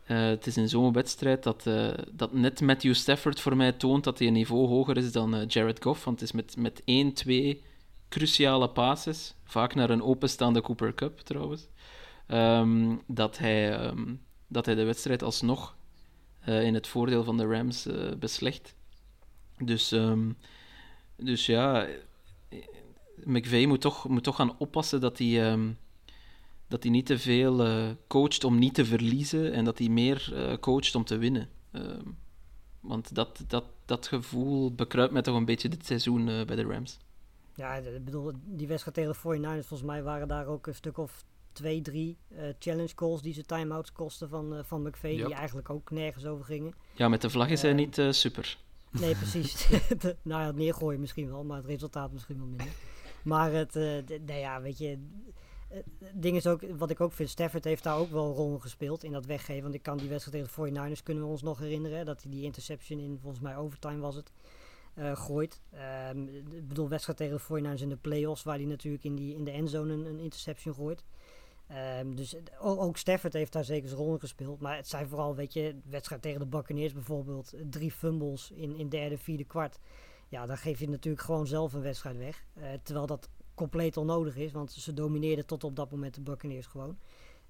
[0.04, 1.68] Eh, het is in zo'n wedstrijd dat,
[2.10, 5.82] dat net Matthew Stafford voor mij toont dat hij een niveau hoger is dan Jared
[5.82, 6.04] Goff.
[6.04, 7.62] Want het is met, met 1, 2
[8.08, 11.68] cruciale passes, vaak naar een openstaande Cooper Cup trouwens,
[12.26, 14.14] ehm, dat, hij, ehm,
[14.48, 15.76] dat hij de wedstrijd alsnog
[16.44, 18.74] eh, in het voordeel van de Rams eh, beslecht.
[19.59, 20.31] Dus, ehm,
[21.16, 21.87] dus ja,
[23.24, 25.70] McVay moet toch, moet toch gaan oppassen dat hij, ehm,
[26.68, 30.33] dat hij niet te veel eh, coacht om niet te verliezen en dat hij meer
[30.61, 31.48] coacht om te winnen.
[31.70, 32.07] Ehm,
[32.81, 36.98] want dat, dat, dat gevoel bekruipt mij toch een beetje dit seizoen bij de Rams.
[37.55, 40.98] Ja, ik bedoel, die wedstrijd tegen de 49ers, volgens mij waren daar ook een stuk
[40.98, 45.27] of twee, drie eh, challenge calls die ze time-outs kosten van, eh, van McVay, Yep.
[45.27, 46.74] die eigenlijk ook nergens over gingen.
[46.94, 48.58] Ja, met de vlag is hij Ehm, niet eh, super.
[48.90, 49.66] Nee, precies.
[49.98, 52.66] De- nou ja, het neergooien misschien wel, maar het resultaat misschien wel minder.
[53.24, 53.83] Maar het, eh,
[54.27, 54.98] nou ja, weet je,
[55.68, 58.35] eh, het ding is ook, wat ik ook vind, Stafford heeft daar ook wel een
[58.35, 59.62] rol in gespeeld in dat weggeven.
[59.62, 62.22] Want ik kan die wedstrijd tegen de 49ers, kunnen we ons nog herinneren, hè, dat
[62.22, 64.33] hij die interception in, volgens mij overtime was het,
[64.94, 65.60] eh, gooit.
[65.70, 69.35] Ehm, ik bedoel, wedstrijd tegen de 49ers in de playoffs, waar hij natuurlijk in, die,
[69.35, 71.04] in de endzone een, een interception gooit.
[71.73, 74.60] Ehm, dus het- o- ook Stafford heeft daar zeker zijn rol in gespeeld.
[74.60, 77.52] Maar het zijn vooral, weet je, de wedstrijd tegen de Buccaneers bijvoorbeeld.
[77.52, 79.79] eh, Drie fumbles in, in derde, vierde kwart.
[80.29, 82.44] Ja, dan geef je natuurlijk gewoon zelf een wedstrijd weg.
[82.54, 86.66] Eh, terwijl dat compleet onnodig is, want ze domineerden tot op dat moment de Buccaneers
[86.66, 86.98] gewoon.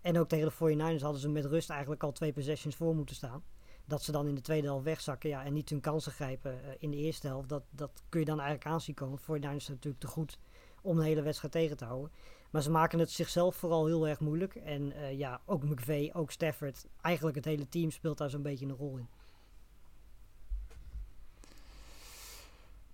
[0.00, 3.14] En ook tegen de 49ers hadden ze met rust eigenlijk al twee possessions voor moeten
[3.14, 3.42] staan.
[3.84, 6.70] Dat ze dan in de tweede helft wegzakken ja, en niet hun kansen grijpen eh,
[6.78, 7.48] in de eerste helft.
[7.48, 9.18] Dat, dat kun je dan eigenlijk aanzien komen.
[9.20, 10.38] 49ers zijn natuurlijk te goed
[10.82, 12.10] om de hele wedstrijd tegen te houden.
[12.52, 14.54] Maar ze maken het zichzelf vooral heel erg moeilijk.
[14.54, 16.86] En eh, ja, ook McVay, ook Stafford.
[17.00, 19.08] Eigenlijk het hele team speelt daar zo'n beetje een rol in.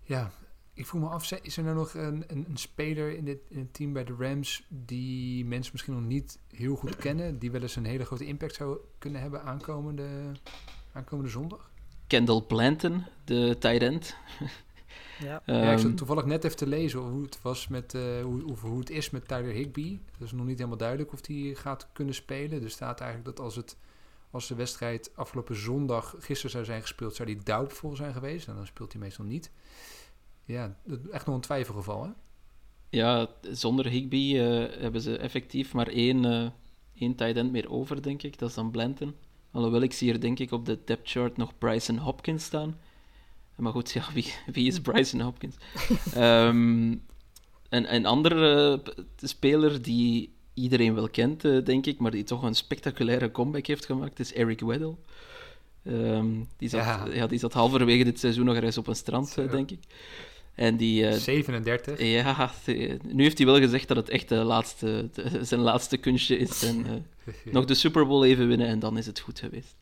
[0.02, 0.30] Ja,
[0.72, 3.38] ik voel me af, zijn- is er nou nog een, een, een speler in, dit,
[3.48, 7.50] in het team bij de Rams die mensen misschien nog niet heel goed kennen, die
[7.50, 10.08] wel eens een hele grote impact zou kunnen hebben aankomende,
[10.92, 11.70] aankomende zondag?
[12.06, 14.16] Kendall Planton, de tight end.
[15.18, 15.42] Ja.
[15.46, 18.42] ja, ik Ehm, zat toevallig net even te lezen hoe het was met eh, hoe,
[18.42, 19.98] hoe, hoe het is met Tyler Higby.
[20.12, 22.62] Het is nog niet helemaal duidelijk of hij gaat kunnen spelen.
[22.62, 23.76] Er staat eigenlijk dat als het
[24.30, 28.48] als de wedstrijd afgelopen zondag gisteren zou zijn gespeeld, zou die doubtful zijn geweest.
[28.48, 29.50] En dan speelt hij meestal niet.
[30.44, 32.10] Ja, dat is echt nog een twijfelgeval, hè?
[32.90, 36.50] Ja, zonder Higby eh, hebben ze effectief maar één, eh
[36.98, 38.38] één tight end meer over, denk ik.
[38.38, 39.14] Dat is dan Blanton.
[39.50, 42.78] Alhoewel ik zie hier denk ik op de depth chart nog Bryson Hopkins staan.
[43.58, 45.54] Maar goed, ja, wie, wie is Bryson Hopkins?
[46.14, 46.90] Ehm,
[47.68, 48.94] een, een andere eh,
[49.28, 53.86] speler die iedereen wel kent, eh, denk ik, maar die toch een spectaculaire comeback heeft
[53.86, 54.94] gemaakt, is Eric Weddle.
[55.84, 57.06] Ehm, die, zat, Ja.
[57.12, 57.26] ja.
[57.26, 59.46] die zat halverwege dit seizoen nog ergens op een strand, eh, Zo.
[59.48, 59.78] denk ik.
[60.54, 62.00] En die, eh, 37.
[62.02, 62.50] ja,
[63.02, 66.62] nu heeft hij wel gezegd dat het echt de laatste, de- zijn laatste kunstje is.
[66.62, 67.06] En
[67.52, 69.76] nog de Super Bowl even winnen en dan is het goed geweest.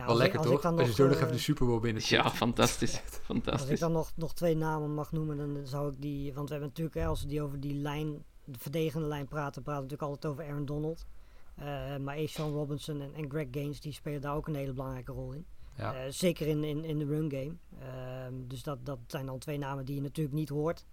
[0.00, 0.62] Ja, Wel als ik- lekker ik toch?
[0.62, 2.92] dan Als je nog, zo nog eh, even de Super Bowl binnen Ja, fantastisch.
[3.00, 3.80] Als ik fantastisch.
[3.80, 6.34] dan nog, nog twee namen mag noemen, dan zou ik die.
[6.34, 9.62] Want we hebben natuurlijk, hè, als we die over die lijn, de verdedigende lijn praten,
[9.62, 11.06] praten we natuurlijk altijd over Aaron Donald.
[11.56, 15.12] Eh, maar Sean Robinson en, en Greg Gaines, die spelen daar ook een hele belangrijke
[15.12, 15.46] rol in.
[15.76, 15.94] Ja.
[15.94, 17.54] Eh, zeker in, in, in de run game.
[17.80, 20.84] Ehm, dus dat, dat zijn dan twee namen die je natuurlijk niet hoort.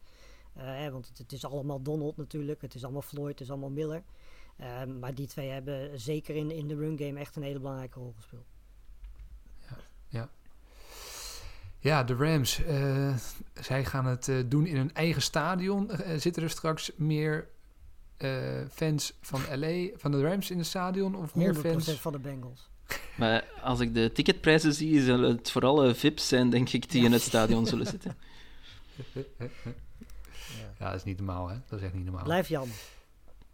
[0.54, 2.62] Eh, hè, want het, het is allemaal Donald natuurlijk.
[2.62, 4.04] Het is allemaal Floyd, het is allemaal Miller.
[4.58, 8.00] Ehm, maar die twee hebben zeker in, in de run game echt een hele belangrijke
[8.00, 8.46] rol gespeeld.
[11.80, 12.64] Ja, de Rams.
[12.64, 13.16] eh,
[13.54, 15.92] zij gaan het eh, doen in hun eigen stadion.
[15.92, 17.48] Eh, zitten er straks meer
[18.18, 18.32] eh,
[18.72, 21.16] fans van LA, van de Rams in het stadion?
[21.16, 21.92] Of meer 100% fans?
[21.92, 22.70] van de Bengals.
[23.16, 27.12] Maar als ik de ticketprijzen zie, zullen het vooral VIP's zijn, denk ik, die in
[27.12, 28.18] het stadion zullen zitten.
[30.80, 31.56] Ja, dat is niet normaal, hè?
[31.70, 32.24] Dat is echt niet normaal.
[32.24, 32.76] Blijf jammer.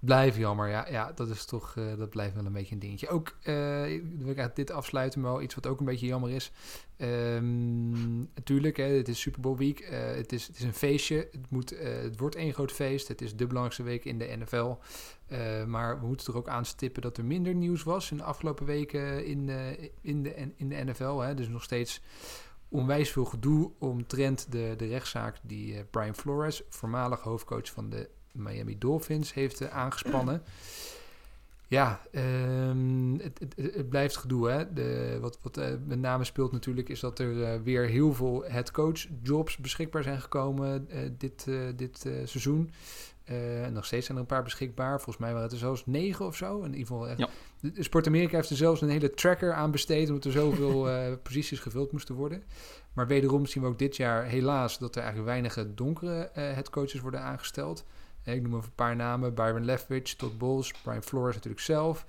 [0.05, 0.89] Blijf jammer, ja.
[0.89, 3.09] Ja, dat is toch, eh, dat blijft wel een beetje een dingetje.
[3.09, 6.29] Ook, eh, wil ik eigenlijk dit afsluiten, maar wel iets wat ook een beetje jammer
[6.29, 6.51] is.
[6.97, 9.79] Ehm, natuurlijk, hè, het is Super Bowl week.
[9.79, 11.15] Eh, het, is, het is een feestje.
[11.15, 13.07] Het, moet, het wordt één groot feest.
[13.07, 14.75] Het is de belangrijkste week in de NFL.
[15.67, 19.25] Maar we moeten toch ook aanstippen dat er minder nieuws was in de afgelopen weken
[19.25, 19.49] in
[20.01, 21.17] in de, in de NFL.
[21.17, 21.33] Hè.
[21.33, 22.01] Dus nog steeds
[22.69, 28.77] onwijs veel gedoe omtrent de, de rechtszaak die Brian Flores, voormalig hoofdcoach van de Miami
[28.77, 30.43] Dolphins, heeft eh, aangespannen.
[31.67, 34.49] Ja, ehm, het, het, het- blijft gedoe.
[34.49, 34.73] Hè?
[34.73, 38.43] De, wat wat eh, met name speelt natuurlijk is dat er eh, weer heel veel
[38.47, 42.71] headcoach jobs beschikbaar zijn gekomen dit, dit seizoen.
[43.23, 44.95] En nog steeds zijn er een paar beschikbaar.
[44.95, 46.57] Volgens mij waren het er zelfs negen of zo.
[46.57, 47.19] In ieder geval echt.
[47.19, 47.29] Ja.
[47.77, 50.07] Sport Amerika heeft er zelfs een hele tracker aan besteed...
[50.07, 50.87] omdat er zoveel
[51.23, 52.43] posities gevuld moesten worden.
[52.93, 54.79] Maar wederom zien we ook dit jaar helaas...
[54.79, 57.85] dat er eigenlijk weinig donkere headcoaches worden aangesteld.
[58.23, 59.33] Ik noem even een paar namen.
[59.33, 62.05] Byron Leftwich, Todd Bowles, Brian Flores natuurlijk zelf.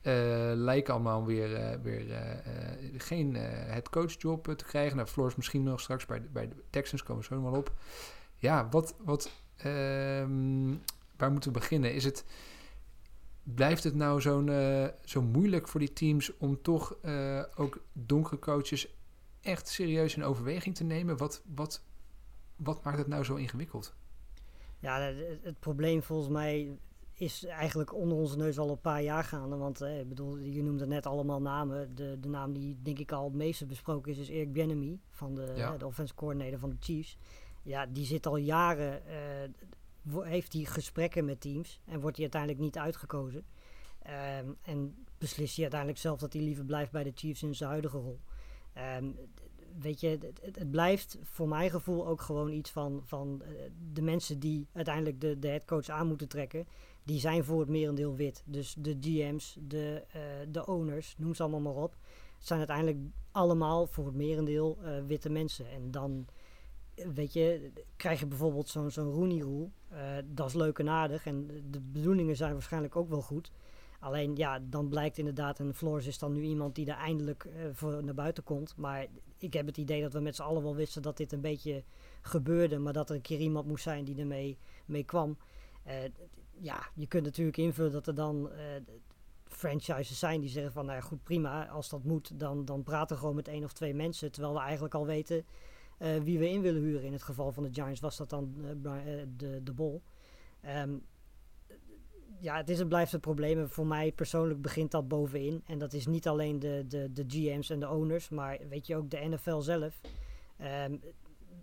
[0.00, 2.50] Eh, lijken allemaal weer, eh, weer eh,
[2.96, 4.96] geen headcoachjob te krijgen.
[4.96, 7.72] Nou, Flores misschien nog straks bij de, bij de Texans komen we zo op.
[8.36, 10.74] Ja, wat, wat, ehm,
[11.16, 11.94] waar moeten we beginnen?
[11.94, 12.24] Is het,
[13.42, 14.50] blijft het nou zo'n,
[15.04, 16.96] zo moeilijk voor die teams om toch
[17.54, 18.94] ook donkere coaches
[19.40, 21.16] echt serieus in overweging te nemen?
[21.16, 21.82] Wat, wat,
[22.56, 23.94] wat maakt het nou zo ingewikkeld?
[24.80, 26.78] Ja, het, het probleem volgens mij
[27.14, 29.56] is eigenlijk onder onze neus al een paar jaar gaande.
[29.56, 31.94] Want eh, ik bedoel, je noemde net allemaal namen.
[31.94, 35.34] De, de naam die denk ik al het meeste besproken is, is Eric Bieniemy van
[35.34, 35.76] de, Ja.
[35.76, 37.18] de offensive coordinator van de Chiefs.
[37.62, 42.62] Ja, die zit al jaren, eh, heeft hij gesprekken met teams en wordt hij uiteindelijk
[42.62, 43.44] niet uitgekozen.
[44.02, 47.70] Ehm, en beslist hij uiteindelijk zelf dat hij liever blijft bij de Chiefs in zijn
[47.70, 48.20] huidige rol.
[48.72, 49.10] Ehm,
[49.78, 53.50] weet je, het, blijft voor mijn gevoel ook gewoon iets van, van eh,
[53.92, 56.66] de mensen die uiteindelijk de, de headcoach aan moeten trekken.
[57.02, 58.42] Die zijn voor het merendeel wit.
[58.46, 61.96] Dus de GM's, de, eh, de owners, noem ze allemaal maar op.
[62.38, 62.98] Zijn uiteindelijk
[63.30, 65.70] allemaal voor het merendeel eh, witte mensen.
[65.70, 66.26] En dan
[66.94, 69.68] weet je, krijg je bijvoorbeeld zo'n zo'n Rooney-rule.
[69.88, 73.50] eh, dat is leuk en aardig en de bedoelingen zijn waarschijnlijk ook wel goed.
[74.00, 77.52] Alleen ja, dan blijkt inderdaad, en Floors is dan nu iemand die er eindelijk eh,
[77.72, 78.76] voor naar buiten komt.
[78.76, 79.06] Maar
[79.38, 81.84] ik heb het idee dat we met z'n allen wel wisten dat dit een beetje
[82.20, 82.78] gebeurde.
[82.78, 85.36] Maar dat er een keer iemand moest zijn die ermee mee kwam.
[85.82, 85.94] Eh,
[86.50, 88.64] ja, je kunt natuurlijk invullen dat er dan eh,
[89.44, 91.68] franchises zijn die zeggen van, nou ja, goed, prima.
[91.68, 94.32] Als dat moet, dan, dan praten we gewoon met één of twee mensen.
[94.32, 95.44] Terwijl we eigenlijk al weten
[96.22, 97.02] wie we in willen huren.
[97.02, 98.54] In het geval van de Giants was dat dan
[99.36, 100.02] de, de Bol.
[100.60, 100.96] Ehm,
[102.40, 103.68] ja, het is en blijft het probleem.
[103.68, 105.62] Voor mij persoonlijk begint dat bovenin.
[105.66, 108.96] En dat is niet alleen de, de, de GM's en de owners, maar weet je
[108.96, 110.00] ook de NFL zelf.
[110.56, 110.96] Ehm,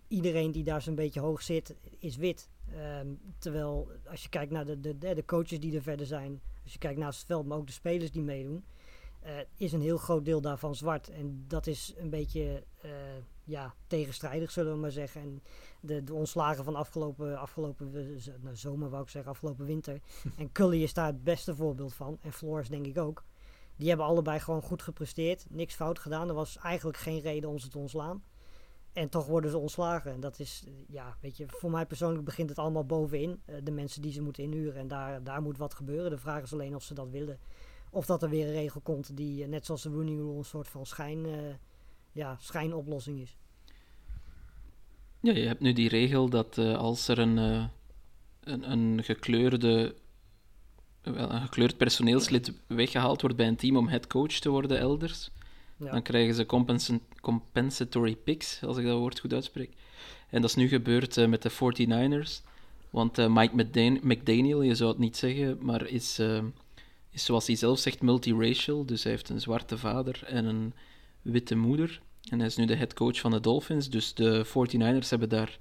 [0.08, 2.50] iedereen die daar zo'n beetje hoog zit, is wit.
[2.74, 3.06] Ehm,
[3.38, 6.78] terwijl als je kijkt naar de, de, de coaches die er verder zijn, als je
[6.78, 8.64] kijkt naast het veld, maar ook de spelers die meedoen,
[9.56, 11.08] is een heel groot deel daarvan zwart.
[11.08, 12.90] En dat is een beetje eh,
[13.44, 15.20] ja, tegenstrijdig, zullen we maar zeggen.
[15.20, 15.42] En
[15.80, 20.00] de, de ontslagen van afgelopen, afgelopen eh, nou, zomer, wou ik zeggen, afgelopen winter.
[20.38, 22.18] en Cully is daar het beste voorbeeld van.
[22.20, 23.24] En Flores denk ik ook.
[23.76, 25.46] Die hebben allebei gewoon goed gepresteerd.
[25.50, 26.28] Niks fout gedaan.
[26.28, 28.22] Er was eigenlijk geen reden om ze te ontslaan.
[28.92, 30.12] En toch worden ze ontslagen.
[30.12, 33.42] En dat is, eh, ja, weet je, voor mij persoonlijk begint het allemaal bovenin.
[33.44, 34.80] Eh, de mensen die ze moeten inhuren.
[34.80, 36.10] En daar, daar moet wat gebeuren.
[36.10, 37.38] De vraag is alleen of ze dat willen.
[37.90, 40.44] Of dat er weer een regel komt die, eh, net zoals de Rooney Rule, een
[40.44, 41.32] soort van schijn, eh,
[42.12, 43.36] ja, schijnoplossing is.
[45.20, 47.36] Ja, je hebt nu die regel dat eh, als er een,
[48.40, 49.94] een, een gekleurde,
[51.02, 55.30] wel, een gekleurd personeelslid weggehaald wordt bij een team om headcoach te worden elders,
[55.76, 55.90] Ja.
[55.90, 59.72] dan krijgen ze compensa- compensatory picks, als ik dat woord goed uitspreek.
[60.30, 62.42] En dat is nu gebeurd met de 49ers.
[62.90, 66.20] Want Mike McDan- McDaniel, je zou het niet zeggen, maar is,
[67.10, 68.86] is zoals hij zelf zegt multiracial.
[68.86, 70.74] Dus hij heeft een zwarte vader en een
[71.22, 72.00] witte moeder.
[72.30, 73.90] En hij is nu de head coach van de Dolphins.
[73.90, 75.58] Dus de 49ers hebben daar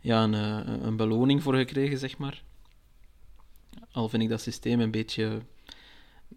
[0.00, 2.42] ja, een, eh, een beloning voor gekregen, zeg maar.
[3.92, 5.24] Al vind ik dat systeem een beetje,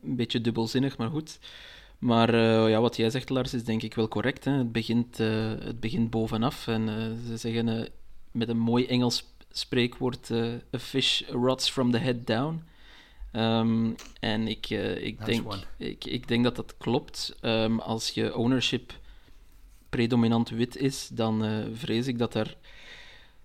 [0.01, 1.39] een beetje dubbelzinnig, maar goed.
[1.99, 4.45] Maar eh, ja, wat jij zegt, Lars, is denk ik wel correct.
[4.45, 4.51] Hè?
[4.51, 6.67] Het, begint, eh, het begint bovenaf.
[6.67, 6.87] En
[7.27, 7.89] ze zeggen
[8.31, 10.31] met een mooi Engels spreekwoord:
[10.75, 12.63] A fish rots from the head down.
[13.33, 15.63] Ehm, en ik, eh, ik, denk, one.
[15.77, 17.35] ik, ik denk dat dat klopt.
[17.41, 18.93] Ehm, als je ownership
[19.89, 22.57] predominant wit is, dan eh, vrees ik dat er,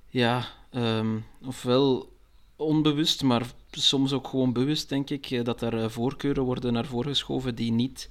[0.09, 2.13] ja, ehm, ofwel
[2.57, 7.11] onbewust, maar soms ook gewoon bewust, denk ik, eh, dat er voorkeuren worden naar voren
[7.11, 8.11] geschoven die niet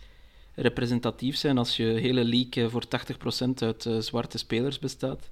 [0.53, 1.57] representatief zijn.
[1.57, 5.29] Als je hele league voor 80% uit zwarte spelers bestaat,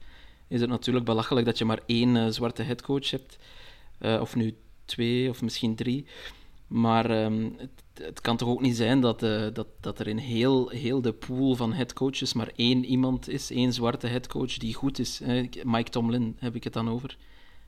[0.48, 3.38] is het natuurlijk belachelijk dat je maar één zwarte headcoach hebt.
[4.00, 4.56] Of nu
[4.86, 6.06] twee, of misschien drie.
[6.68, 10.18] Maar ehm, het, het kan toch ook niet zijn dat, eh, dat, dat er in
[10.18, 15.00] heel, heel de pool van headcoaches maar één iemand is, één zwarte headcoach die goed
[15.00, 15.22] is.
[15.64, 17.18] Mike Tomlin heb ik het dan over.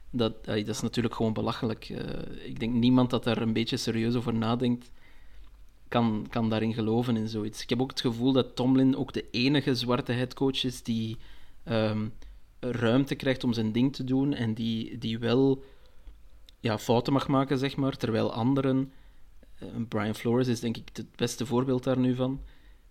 [0.10, 1.90] Dat, ey, dat is natuurlijk gewoon belachelijk.
[1.90, 4.92] Eh, ik denk niemand dat daar een beetje serieus over nadenkt,
[5.88, 7.62] kan, kan daarin geloven in zoiets.
[7.62, 11.18] Ik heb ook het gevoel dat Tomlin ook de enige zwarte headcoach is die
[11.64, 12.08] ehm,
[12.60, 15.64] ruimte krijgt om zijn ding te doen en die, die wel
[16.60, 18.92] ja, fouten mag maken, zeg maar, terwijl anderen,
[19.60, 22.42] eh, Brian Flores is denk ik het beste voorbeeld daar nu van,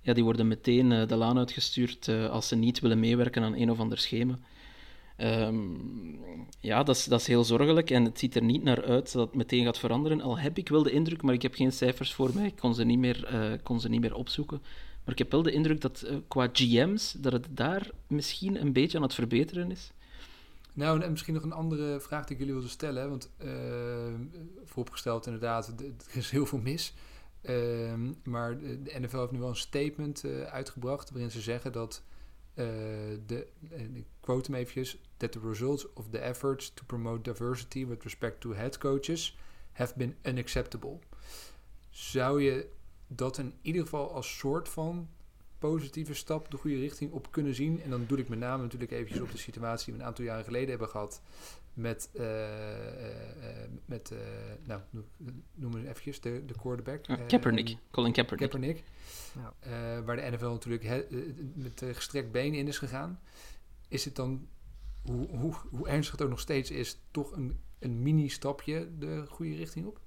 [0.00, 3.54] ja, die worden meteen eh, de laan uitgestuurd eh, als ze niet willen meewerken aan
[3.56, 4.38] een of ander schema.
[5.16, 5.56] Ehm,
[6.60, 9.26] ja, dat is, dat is heel zorgelijk en het ziet er niet naar uit dat
[9.26, 10.20] het meteen gaat veranderen.
[10.20, 12.74] Al heb ik wel de indruk, maar ik heb geen cijfers voor mij, ik kon
[12.74, 13.28] ze niet meer,
[13.62, 14.60] kon ze niet meer opzoeken.
[15.04, 18.96] Maar ik heb wel de indruk dat qua GM's, dat het daar misschien een beetje
[18.96, 19.92] aan het verbeteren is.
[20.76, 23.08] Nou, en misschien nog een andere vraag die ik jullie wilde stellen.
[23.08, 24.14] Want eh,
[24.64, 26.94] vooropgesteld inderdaad, er is heel veel mis.
[27.40, 31.10] Ehm, maar de, NFL heeft nu wel een statement eh, uitgebracht...
[31.10, 32.02] waarin ze zeggen dat
[32.54, 32.66] eh,
[33.26, 33.46] de,
[33.92, 35.00] ik quote hem eventjes...
[35.16, 39.38] that the results of the efforts to promote diversity with respect to head coaches...
[39.72, 40.98] have been unacceptable.
[41.90, 42.68] Zou je
[43.06, 45.08] dat in ieder geval als soort van
[45.58, 47.82] positieve stap de goede richting op kunnen zien.
[47.82, 50.24] En dan doe ik met name natuurlijk eventjes op de situatie die we een aantal
[50.24, 51.20] jaren geleden hebben gehad
[51.74, 54.18] met, eh, eh, eh, met eh,
[54.64, 57.04] nou, noem- noem eens eventjes de, de quarterback.
[57.28, 58.50] Kaepernick, Colin Kaepernick.
[58.50, 58.84] Kaepernick.
[59.34, 59.54] Ja.
[59.60, 61.06] Eh, waar de NFL natuurlijk he-
[61.54, 63.20] met gestrekt been in is gegaan.
[63.88, 64.48] Is het dan,
[65.02, 69.54] hoe, hoe, hoe ernstig het ook nog steeds is, toch een, een mini-stapje de goede
[69.54, 70.00] richting op?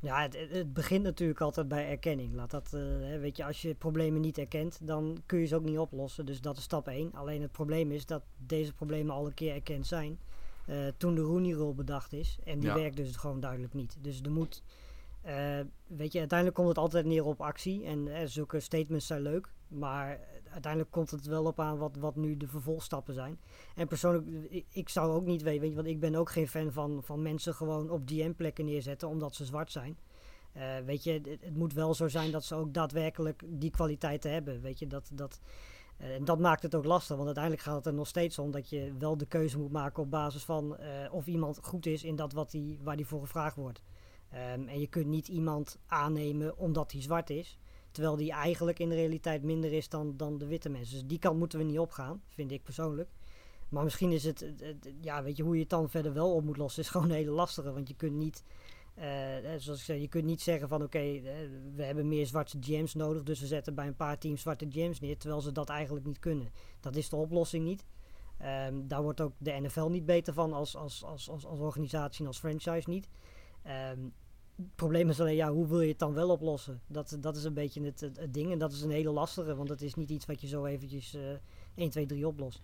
[0.00, 2.34] Ja, het, het- begint natuurlijk altijd bij erkenning.
[2.34, 2.80] Laat dat, eh,
[3.20, 6.26] weet je, als je problemen niet erkent, dan kun je ze ook niet oplossen.
[6.26, 7.12] Dus dat is stap 1.
[7.14, 10.18] Alleen het probleem is dat deze problemen al een keer erkend zijn.
[10.66, 12.38] eh, toen de Rooney Rule bedacht is.
[12.44, 12.74] En die Ja.
[12.74, 13.96] werkt dus gewoon duidelijk niet.
[14.00, 14.62] Dus er moet,
[15.28, 17.84] Eh, weet je, uiteindelijk komt het altijd neer op actie.
[17.84, 19.52] En eh, zulke statements zijn leuk.
[19.68, 20.20] Maar
[20.50, 23.40] uiteindelijk komt het wel op aan wat, wat nu de vervolgstappen zijn.
[23.74, 24.26] En persoonlijk,
[24.68, 27.22] ik, zou ook niet weten, weet je, want ik ben ook geen fan van, van
[27.22, 29.98] mensen gewoon op DM-plekken neerzetten omdat ze zwart zijn.
[30.52, 34.60] Eh, weet je, het, moet wel zo zijn dat ze ook daadwerkelijk die kwaliteiten hebben.
[34.60, 35.40] Weet je, dat, dat,
[35.96, 38.68] en dat maakt het ook lastig, want uiteindelijk gaat het er nog steeds om dat
[38.68, 40.76] je wel de keuze moet maken op basis van
[41.10, 43.82] of iemand goed is in dat wat die, waar die voor gevraagd wordt.
[44.30, 47.58] Ehm, en je kunt niet iemand aannemen omdat hij zwart is,
[47.90, 50.98] terwijl die eigenlijk in de realiteit minder is dan, dan de witte mensen.
[50.98, 53.10] Dus die kant moeten we niet opgaan, vind ik persoonlijk.
[53.68, 54.52] Maar misschien is het,
[55.00, 57.16] ja, weet je, hoe je het dan verder wel op moet lossen, is gewoon een
[57.16, 57.72] hele lastige.
[57.72, 58.44] Want je kunt niet,
[58.94, 61.22] eh, eh, zoals ik zei, je kunt niet zeggen van oké, eh,
[61.74, 65.00] we hebben meer zwarte GM's nodig, dus we zetten bij een paar teams zwarte GM's
[65.00, 66.52] neer, terwijl ze dat eigenlijk niet kunnen.
[66.80, 67.84] Dat is de oplossing niet.
[68.38, 72.20] Ehm, daar wordt ook de NFL niet beter van als, als, als, als, als organisatie
[72.20, 73.08] en als franchise niet.
[73.68, 73.98] Ehm,
[74.56, 76.80] het probleem is alleen, ja, hoe wil je het dan wel oplossen?
[76.86, 79.54] Dat, dat is een beetje het, het, het ding en dat is een hele lastige,
[79.54, 81.22] want het is niet iets wat je zo eventjes eh
[81.74, 82.62] 1, 2, 3 oplost.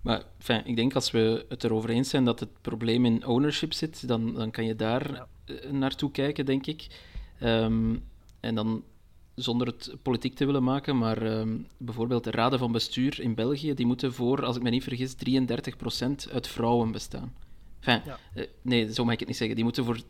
[0.00, 0.24] Maar
[0.64, 4.34] ik denk als we het erover eens zijn dat het probleem in ownership zit, dan,
[4.34, 5.28] dan kan je daar Ja.
[5.44, 6.86] eh, naartoe kijken, denk ik.
[7.38, 7.96] Ehm,
[8.40, 8.84] en dan
[9.34, 13.74] zonder het politiek te willen maken, maar ehm, bijvoorbeeld de raden van bestuur in België,
[13.74, 17.32] die moeten voor, als ik me niet vergis, 33% uit vrouwen bestaan.
[17.80, 18.18] Enfin, Ja.
[18.34, 19.56] eh, nee, zo mag ik het niet zeggen.
[19.56, 20.00] Die moeten voor...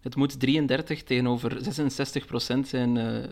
[0.00, 3.24] het moet 33 tegenover 66% zijn eh,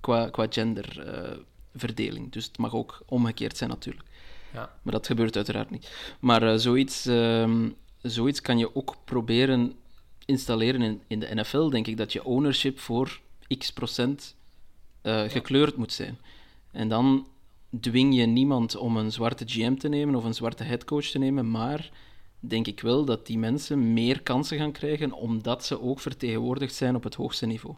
[0.00, 2.32] qua, qua genderverdeling.
[2.32, 4.08] dus het mag ook omgekeerd zijn natuurlijk.
[4.52, 4.70] Ja.
[4.82, 6.16] Maar dat gebeurt uiteraard niet.
[6.20, 7.68] Maar eh, zoiets, ehm,
[8.02, 9.72] zoiets kan je ook proberen
[10.24, 13.20] installeren in, in de NFL, denk ik, dat je ownership voor
[13.58, 14.36] x procent
[15.26, 16.18] gekleurd moet zijn.
[16.70, 17.26] En dan
[17.80, 21.50] dwing je niemand om een zwarte GM te nemen of een zwarte headcoach te nemen,
[21.50, 21.90] maar
[22.44, 26.96] denk ik wel dat die mensen meer kansen gaan krijgen omdat ze ook vertegenwoordigd zijn
[26.96, 27.76] op het hoogste niveau.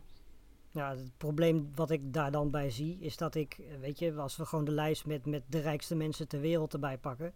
[0.71, 4.37] Ja, het probleem wat ik daar dan bij zie, is dat ik, weet je, als
[4.37, 7.33] we gewoon de lijst met, met de rijkste mensen ter wereld erbij pakken,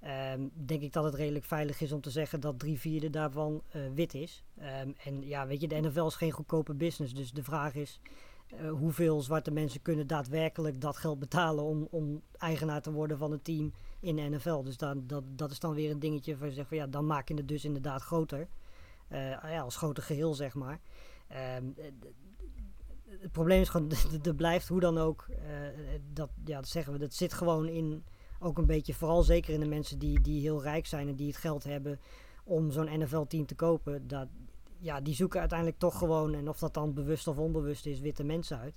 [0.00, 3.62] ehm, denk ik dat het redelijk veilig is om te zeggen dat drie vierde daarvan
[3.70, 4.44] eh, wit is.
[4.58, 8.00] Ehm, en ja, weet je, de NFL is geen goedkope business, dus de vraag is
[8.46, 13.32] eh, hoeveel zwarte mensen kunnen daadwerkelijk dat geld betalen om, om eigenaar te worden van
[13.32, 13.72] een team
[14.02, 14.62] in de NFL.
[14.62, 17.06] Dus dan, dat, dat is dan weer een dingetje waar je zegt van ja, dan
[17.06, 18.48] maak je het dus inderdaad groter.
[19.08, 20.80] Eh, ja, als groter geheel, zeg maar.
[21.28, 21.84] Ehm, eh,
[23.20, 23.90] het probleem is gewoon,
[24.22, 25.36] er blijft hoe dan ook, eh,
[26.12, 28.04] dat, ja, dat zeggen we, dat zit gewoon in,
[28.38, 31.26] ook een beetje, vooral zeker in de mensen die, die heel rijk zijn en die
[31.26, 32.00] het geld hebben
[32.44, 34.08] om zo'n NFL-team te kopen.
[34.08, 34.28] Dat,
[34.78, 38.24] ja, die zoeken uiteindelijk toch gewoon, en of dat dan bewust of onbewust is, witte
[38.24, 38.74] mensen uit.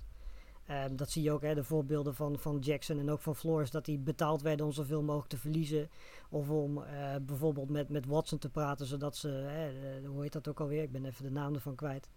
[0.66, 3.70] Ehm, dat zie je ook, hè, de voorbeelden van, van Jackson en ook van Flores,
[3.70, 5.88] dat die betaald werden om zoveel mogelijk te verliezen.
[6.28, 10.32] Of om eh, bijvoorbeeld met, met Watson te praten, zodat ze, hè, eh, hoe heet
[10.32, 10.82] dat ook alweer?
[10.82, 12.08] Ik ben even de naam ervan kwijt.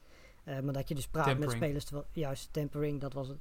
[0.44, 3.38] Eh, maar dat je dus praat met spelers, terwijl, juist tempering, dat was het.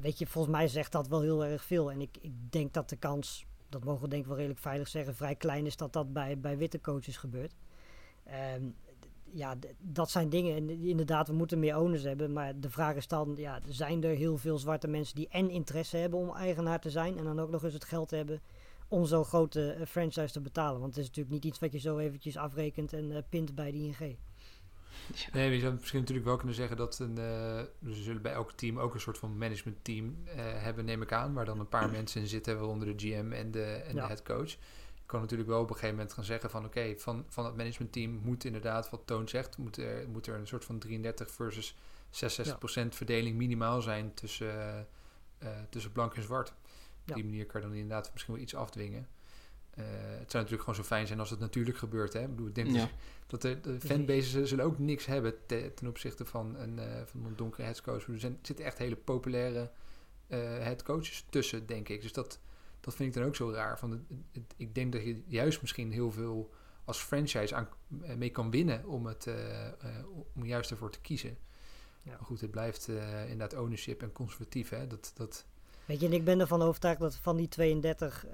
[0.00, 1.90] Weet je, volgens mij zegt dat wel heel erg veel.
[1.90, 4.88] En ik, ik denk dat de kans, dat mogen we denk ik wel redelijk veilig
[4.88, 7.54] zeggen, vrij klein is dat dat bij, bij witte coaches gebeurt.
[8.24, 8.81] D-
[9.32, 10.56] ja, dat zijn dingen.
[10.56, 12.32] En inderdaad, we moeten meer owners hebben.
[12.32, 15.96] Maar de vraag is dan, ja, zijn er heel veel zwarte mensen die en interesse
[15.96, 17.18] hebben om eigenaar te zijn.
[17.18, 18.40] En dan ook nog eens het geld hebben
[18.88, 20.80] om zo'n grote eh, franchise te betalen.
[20.80, 23.70] Want het is natuurlijk niet iets wat je zo eventjes afrekent en eh, pint bij
[23.70, 23.98] de ING.
[23.98, 24.16] Nee,
[25.32, 28.32] maar je zou misschien natuurlijk wel kunnen zeggen dat een, eh, dus ze zullen bij
[28.32, 31.68] elk team ook een soort van managementteam eh hebben, neem ik aan, waar dan een
[31.68, 34.00] paar mensen in zitten, waaronder de GM en de, en Ja.
[34.00, 34.50] de head coach.
[34.50, 34.56] Je
[35.12, 38.10] kan natuurlijk wel op een gegeven moment gaan zeggen van oké, van, van het managementteam
[38.22, 41.74] moet inderdaad, wat Toon zegt, moet er, moet er een soort van 33 versus
[42.10, 44.78] 66% verdeling minimaal zijn tussen, eh,
[45.38, 46.48] eh, tussen blank en zwart.
[46.48, 46.54] Op
[47.08, 47.14] Ja.
[47.14, 49.08] die manier kan je dan inderdaad misschien wel iets afdwingen.
[49.70, 52.12] Eh, het zou natuurlijk gewoon zo fijn zijn als het natuurlijk gebeurt.
[52.12, 52.20] Hè?
[52.20, 52.88] Ik bedoel, ik denk Ja.
[53.26, 57.24] dat, dat de, de fanbases zullen ook niks hebben te- ten opzichte van een, van
[57.24, 58.06] een donkere headcoach.
[58.06, 59.70] Er zijn, zitten echt hele populaire
[60.60, 62.02] headcoaches tussen, denk ik.
[62.02, 62.38] Dus dat,
[62.82, 63.78] dat vind ik dan ook zo raar.
[63.78, 64.00] Van het,
[64.32, 66.50] het- ik denk dat je juist misschien heel veel
[66.84, 67.68] als franchise aan,
[68.02, 69.72] eh, mee kan winnen om, het, eh, eh,
[70.34, 71.36] om juist ervoor te kiezen.
[72.02, 72.10] Ja.
[72.10, 74.68] Maar goed, het blijft eh, inderdaad ownership en conservatief.
[74.68, 74.86] Hè?
[74.86, 75.46] Dat, dat,
[75.84, 78.32] Weet je, en ik ben ervan overtuigd dat van die 32, eh,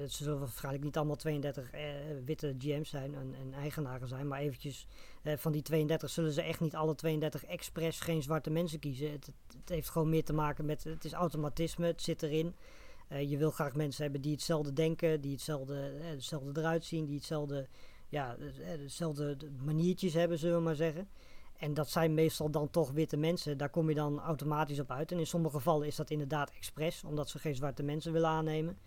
[0.00, 1.80] het zullen waarschijnlijk niet allemaal 32 eh,
[2.24, 4.86] witte GM's zijn en, en eigenaren zijn, maar eventjes
[5.22, 9.10] eh, van die 32 zullen ze echt niet alle 32 expres geen zwarte mensen kiezen.
[9.12, 12.54] Het, het, het heeft gewoon meer te maken met, het is automatisme, het zit erin.
[13.08, 17.06] Eh, je wil graag mensen hebben die hetzelfde denken, die hetzelfde, eh, hetzelfde eruit zien,
[17.06, 17.68] die hetzelfde,
[18.08, 18.46] ja, eh,
[18.82, 21.08] hetzelfde maniertjes hebben, zullen we maar zeggen.
[21.56, 23.58] En dat zijn meestal dan toch witte mensen.
[23.58, 25.12] Daar kom je dan automatisch op uit.
[25.12, 28.78] En in sommige gevallen is dat inderdaad expres, omdat ze geen zwarte mensen willen aannemen.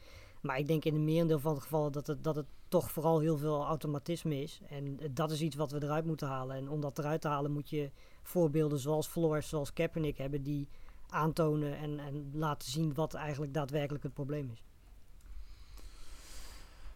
[0.41, 3.20] Maar ik denk in een merendeel van de gevallen dat het, dat het toch vooral
[3.20, 4.59] heel veel automatisme is.
[4.70, 6.55] En dat is iets wat we eruit moeten halen.
[6.55, 7.91] En om dat eruit te halen moet je
[8.22, 10.67] voorbeelden zoals Flores, zoals Kaepernick hebben die
[11.10, 14.64] aantonen en, en laten zien wat eigenlijk daadwerkelijk het probleem is.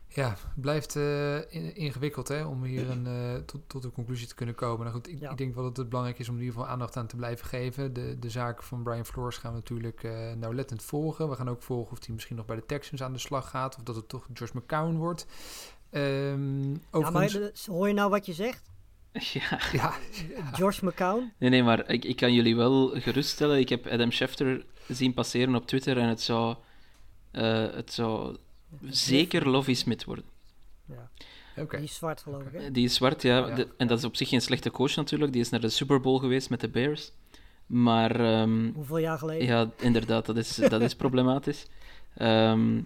[0.08, 4.28] Ja, het blijft eh, in- ingewikkeld hè, om hier een, eh, tot, tot een conclusie
[4.28, 4.80] te kunnen komen.
[4.80, 5.32] Nou goed, ik, Ja.
[5.32, 7.46] ik denk wel dat het belangrijk is om in ieder geval aandacht aan te blijven
[7.48, 7.94] geven.
[7.94, 11.30] De, de zaak van Brian Flores gaan we natuurlijk eh, nauwlettend volgen.
[11.30, 13.76] We gaan ook volgen of hij misschien nog bij de Texans aan de slag gaat.
[13.78, 15.26] Of dat het toch Josh McCown wordt.
[15.90, 18.70] Ehm Ja, overigens, hoor je nou wat je zegt?
[19.34, 19.60] Ja.
[19.72, 19.94] ja,
[20.58, 21.32] Josh McCown?
[21.38, 23.60] Nee, nee, maar ik, ik kan jullie wel geruststellen.
[23.60, 26.56] Ik heb Adam Schefter zien passeren op Twitter en het zou,
[27.32, 28.38] eh, het zou
[28.90, 30.26] zeker Lovie Smith worden.
[30.86, 31.10] Ja,
[31.58, 31.76] oké.
[31.78, 32.62] die is zwart geloof ik.
[32.62, 32.72] Hè?
[32.72, 33.38] Die is zwart, ja.
[33.48, 33.56] Ja.
[33.56, 35.32] De- en dat is op zich geen slechte coach natuurlijk.
[35.32, 37.12] Die is naar de Super Bowl geweest met de Bears.
[37.66, 39.48] Maar ehm, Hoeveel jaar geleden?
[39.48, 41.66] ja, inderdaad, dat is, dat is problematisch.
[42.18, 42.82] Ehm,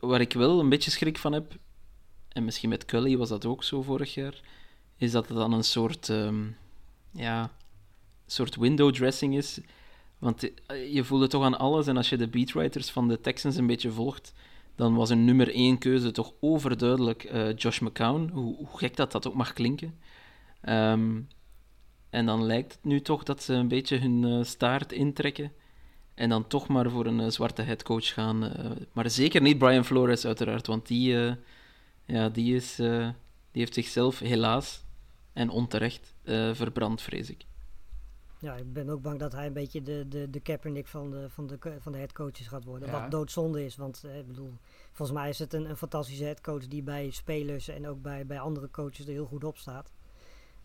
[0.00, 1.52] waar ik wel een beetje schrik van heb,
[2.28, 4.40] en misschien met Cully was dat ook zo vorig jaar,
[4.96, 6.44] is dat het dan een soort, ehm,
[7.10, 7.50] ja,
[8.26, 9.60] soort window dressing is.
[10.18, 13.56] Want eh, je voelde toch aan alles, en als je de beatwriters van de Texans
[13.56, 14.32] een beetje volgt,
[14.74, 19.12] dan was een nummer één keuze toch overduidelijk eh, Josh McCown, hoe, hoe gek dat
[19.12, 19.98] dat ook mag klinken.
[20.60, 21.20] Ehm,
[22.10, 25.52] en dan lijkt het nu toch dat ze een beetje hun eh, staart intrekken.
[26.14, 28.52] En dan toch maar voor een eh, zwarte headcoach gaan.
[28.92, 30.66] maar zeker niet Brian Flores, uiteraard.
[30.66, 31.36] Want die,
[32.04, 33.12] ja, die, is, die
[33.52, 34.83] heeft zichzelf helaas
[35.34, 37.44] en onterecht eh, verbrand, vrees ik.
[38.38, 41.30] Ja, ik ben ook bang dat hij een beetje de, de, de Kaepernick van de,
[41.30, 42.88] van, de, van de headcoaches gaat worden.
[42.88, 43.00] Ja.
[43.00, 44.52] Wat doodzonde is, want eh, ik bedoel,
[44.92, 48.40] volgens mij is het een, een fantastische headcoach die bij spelers en ook bij, bij
[48.40, 49.92] andere coaches er heel goed op staat.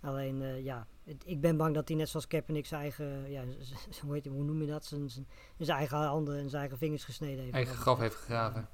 [0.02, 3.44] Alleen, eh, ja, het- ik ben bang dat hij net zoals Kaepernick zijn eigen, ja,
[4.02, 6.78] hoe, heet, hij, hoe noem je dat, zijn, zijn, zijn eigen handen en zijn eigen
[6.78, 7.54] vingers gesneden heeft.
[7.56, 8.68] eigen graf heeft gegraven.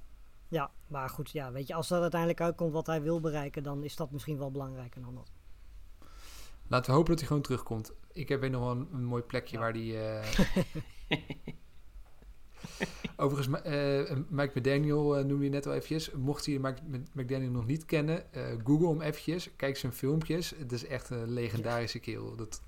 [0.47, 3.83] Ja, maar goed, ja, weet je, als dat uiteindelijk uitkomt wat hij wil bereiken, dan
[3.83, 5.31] is dat misschien wel belangrijker dan dat.
[6.67, 7.91] Laten we hopen dat hij gewoon terugkomt.
[8.13, 9.61] Ik heb weer nog wel een, een mooi plekje Ja.
[9.61, 10.19] waar hij...
[10.21, 10.39] eh,
[13.17, 16.11] Overigens, eh, Mike McDaniel eh, noemde je net al eventjes.
[16.11, 19.49] Mocht je Mike Mc- McDaniel nog niet kennen, eh, google hem eventjes.
[19.55, 20.53] Kijk zijn filmpjes.
[20.57, 22.35] Het is echt een legendarische kerel.
[22.35, 22.61] Dat,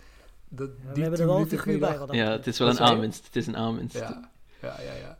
[0.50, 2.70] dat, Ja, die we hebben er wel een minuten figuur bij Ja, het is wel
[2.70, 3.26] een aanwinst.
[3.26, 3.96] Het is een aanwinst.
[3.96, 4.32] Ja,
[4.62, 5.20] ja, ja, ja.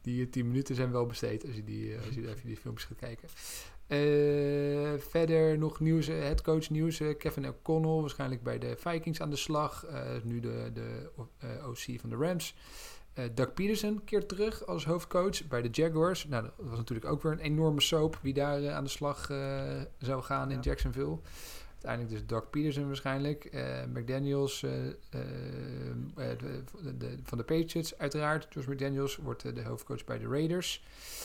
[0.00, 2.98] Die tien minuten zijn wel besteed als je, die, als je even die filmpjes gaat
[2.98, 3.28] kijken.
[3.88, 3.98] Eh,
[4.98, 7.00] verder nog nieuws, eh, headcoach nieuws.
[7.00, 9.86] eh, Kevin O'Connell waarschijnlijk bij de Vikings aan de slag.
[10.22, 11.10] Nu de, de
[11.66, 12.54] OC van de Rams.
[13.34, 16.26] Doug Peterson keert terug als hoofdcoach bij de Jaguars.
[16.26, 19.26] Nou, dat was natuurlijk ook weer een enorme soap wie daar aan de slag
[19.98, 20.62] zou gaan in Ja.
[20.62, 21.18] Jacksonville.
[21.82, 23.44] Uiteindelijk dus Doug Peterson waarschijnlijk.
[23.44, 24.90] Eh, McDaniels eh, eh,
[26.16, 28.46] eh, de- de- de- van de Patriots uiteraard.
[28.54, 30.82] Josh McDaniels wordt de hoofdcoach bij de Raiders.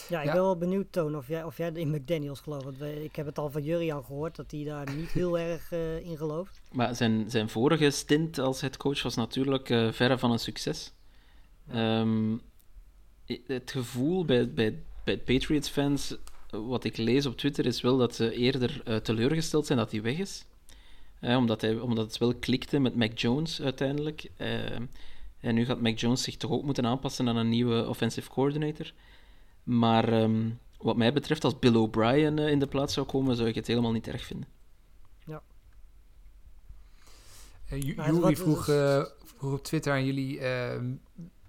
[0.09, 0.31] Ja, ik Ja.
[0.33, 2.63] ben wel benieuwd, Toon, of jij, of jij in McDaniels gelooft.
[2.63, 6.05] Want ik heb het al van Jurian gehoord, dat hij daar niet heel erg eh,
[6.05, 6.61] in gelooft.
[6.71, 10.93] Maar zijn, zijn vorige stint als headcoach was natuurlijk eh, verre van een succes.
[11.69, 12.35] Ehm,
[13.47, 16.17] het gevoel bij, bij, bij Patriots-fans, eh,
[16.67, 20.01] wat ik lees op Twitter, is wel dat ze eerder eh, teleurgesteld zijn dat hij
[20.01, 20.45] weg is.
[21.21, 24.29] Omdat, hij, omdat het wel klikte met Mac Jones uiteindelijk.
[24.37, 24.75] Eh,
[25.39, 28.91] en nu gaat Mac Jones zich toch ook moeten aanpassen aan een nieuwe offensive coordinator.
[29.63, 33.47] Maar ehm, wat mij betreft, als Bill O'Brien eh, in de plaats zou komen, zou
[33.49, 34.47] ik het helemaal niet erg vinden.
[37.79, 40.39] Ju- Maar het Juri wat- vroeg, eh, vroeg op Twitter aan jullie...
[40.39, 40.91] ehm,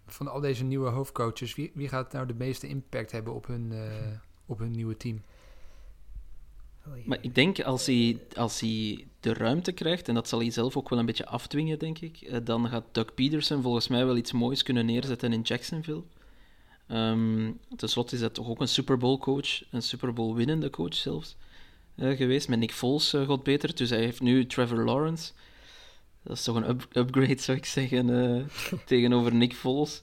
[0.07, 1.55] van al deze nieuwe hoofdcoaches...
[1.55, 4.13] Wie, wie gaat nou de meeste impact hebben op hun, eh,
[4.47, 5.23] op hun nieuwe team?
[7.05, 10.77] Maar ik denk als hij, als hij de ruimte krijgt, en dat zal hij zelf
[10.77, 14.17] ook wel een beetje afdwingen, denk ik, eh, dan gaat Doug Peterson volgens mij wel
[14.17, 16.03] iets moois kunnen neerzetten in Jacksonville.
[16.87, 20.71] Ehm Ten slotte is dat toch ook een Super Bowl coach, een Super Bowl winnende
[20.71, 21.37] coach zelfs,
[21.95, 22.49] eh, geweest.
[22.49, 23.75] Met Nick Foles, eh, god beter.
[23.75, 25.33] Dus hij heeft nu Trevor Lawrence.
[26.23, 28.45] Dat is toch een up- upgrade, zou ik zeggen, eh,
[28.87, 30.01] tegenover Nick Foles.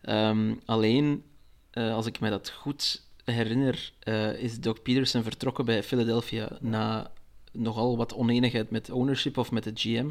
[0.00, 1.22] Ehm, alleen,
[1.70, 7.10] eh, als ik me dat goed herinner, eh, is Doug Peterson vertrokken bij Philadelphia na
[7.52, 10.10] nogal wat oneenigheid met ownership of met de GM.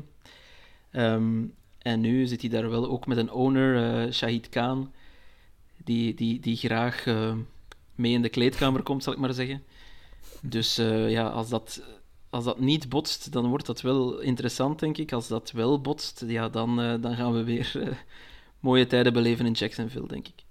[0.92, 1.44] Ehm,
[1.78, 4.92] en nu zit hij daar wel ook met een owner, eh, Shahid Khan,
[5.84, 7.36] die, die, die graag eh,
[7.96, 9.64] mee in de kleedkamer komt, zal ik maar zeggen.
[10.42, 10.76] Dus
[11.08, 11.82] ja, als dat,
[12.30, 15.12] als dat niet botst, dan wordt dat wel interessant, denk ik.
[15.12, 17.98] Als dat wel botst, ja, dan, dan gaan we weer
[18.60, 20.44] mooie tijden beleven in Jacksonville, denk ik.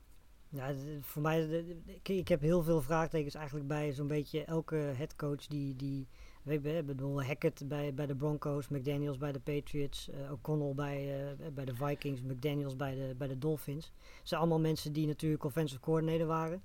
[0.52, 1.64] Ja, voor mij,
[2.02, 6.08] ik, heb heel veel vraagtekens eigenlijk bij zo'n beetje elke headcoach die, die
[6.42, 11.52] weet bedoel, Hackett bij, bij de Broncos, McDaniels bij de Patriots, eh, O'Connell bij, eh,
[11.52, 13.92] bij de Vikings, McDaniels bij de, bij de Dolphins.
[14.18, 16.62] Het zijn allemaal mensen die natuurlijk offensive coordinator waren.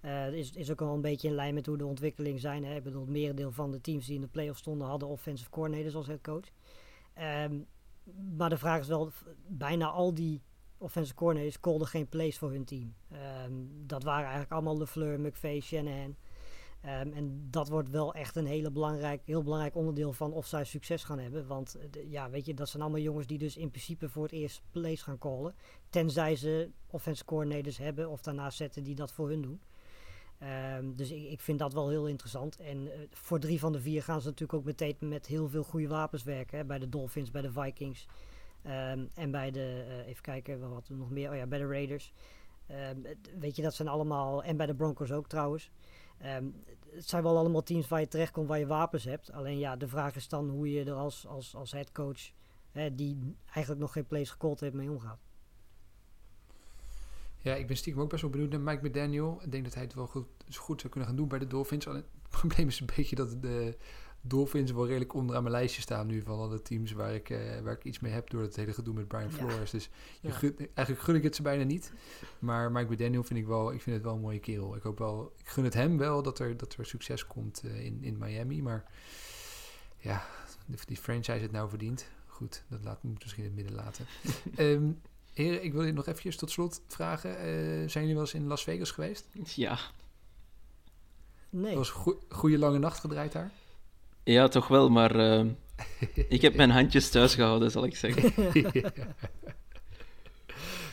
[0.00, 2.64] Eh is, is ook al een beetje in lijn met hoe de ontwikkelingen zijn.
[2.64, 2.76] Hè?
[2.76, 5.94] Ik bedoel, het merendeel van de teams die in de playoffs stonden hadden offensive coordinators
[5.94, 6.48] als headcoach.
[7.14, 7.58] Ehm,
[8.36, 9.12] maar de vraag is wel,
[9.46, 10.40] bijna al die
[10.80, 12.94] offensive coordinators callden geen plays voor hun team.
[13.10, 13.52] Ehm,
[13.86, 16.16] dat waren eigenlijk allemaal LeFleur, McVay, Shanahan.
[16.80, 20.64] Ehm, en dat wordt wel echt een hele belangrijk, heel belangrijk onderdeel van of zij
[20.64, 21.46] succes gaan hebben.
[21.46, 24.32] Want eh, ja, weet je, dat zijn allemaal jongens die dus in principe voor het
[24.32, 25.54] eerst plays gaan callen.
[25.90, 29.60] Tenzij ze offensive coordinators hebben of daarnaast zetten die dat voor hun doen.
[30.38, 32.56] Ehm, dus ik, ik vind dat wel heel interessant.
[32.56, 35.64] En eh, voor drie van de vier gaan ze natuurlijk ook meteen met heel veel
[35.64, 36.58] goede wapens werken.
[36.58, 36.64] Hè?
[36.64, 38.06] Bij de Dolphins, bij de Vikings.
[38.62, 41.30] Ehm, en bij de, eh, even kijken, wat we nog meer?
[41.30, 42.12] Oh ja, bij de Raiders.
[42.66, 42.96] Ehm,
[43.38, 45.70] weet je, dat zijn allemaal, en bij de Broncos ook trouwens.
[46.18, 46.44] Ehm,
[46.90, 49.32] het zijn wel allemaal teams waar je terechtkomt waar je wapens hebt.
[49.32, 52.30] Alleen ja, de vraag is dan hoe je er als, als, als headcoach,
[52.70, 55.18] hè, die eigenlijk nog geen plays gecallt heeft, mee omgaat.
[57.38, 59.40] Ja, ik ben stiekem ook best wel benieuwd naar Mike McDaniel.
[59.42, 61.84] Ik denk dat hij het wel goed, goed zou kunnen gaan doen bij de Dolphins.
[61.84, 63.76] Het probleem is een beetje dat de
[64.22, 67.72] Dolphins wel redelijk onderaan mijn lijstje staan nu van alle teams waar ik, eh, waar
[67.72, 69.36] ik iets mee heb door het hele gedoe met Brian Ja.
[69.36, 69.70] Flores.
[69.70, 69.88] Dus
[70.20, 70.34] je Ja.
[70.34, 71.92] gun- eigenlijk gun ik het ze bijna niet.
[72.38, 74.76] Maar Mike McDaniel vind ik wel, ik vind het wel een mooie kerel.
[74.76, 77.84] Ik hoop wel, ik gun het hem wel dat er, dat er succes komt eh,
[77.84, 78.62] in, in Miami.
[78.62, 78.84] Maar
[79.98, 80.26] ja,
[80.74, 82.08] of die franchise het nou verdient.
[82.26, 84.06] Goed, dat laat moet misschien in het midden laten.
[84.56, 84.90] Ehm
[85.32, 87.38] heren, ik wil je nog eventjes tot slot vragen.
[87.38, 87.44] eh,
[87.88, 89.26] zijn jullie wel eens in Las Vegas geweest?
[89.54, 89.78] Ja.
[91.50, 91.76] Nee.
[91.76, 93.50] Was een goe- goede lange nacht gedraaid daar.
[94.30, 95.44] Ja, toch wel, maar eh,
[96.28, 98.52] ik heb mijn handjes thuis gehouden, zal ik zeggen.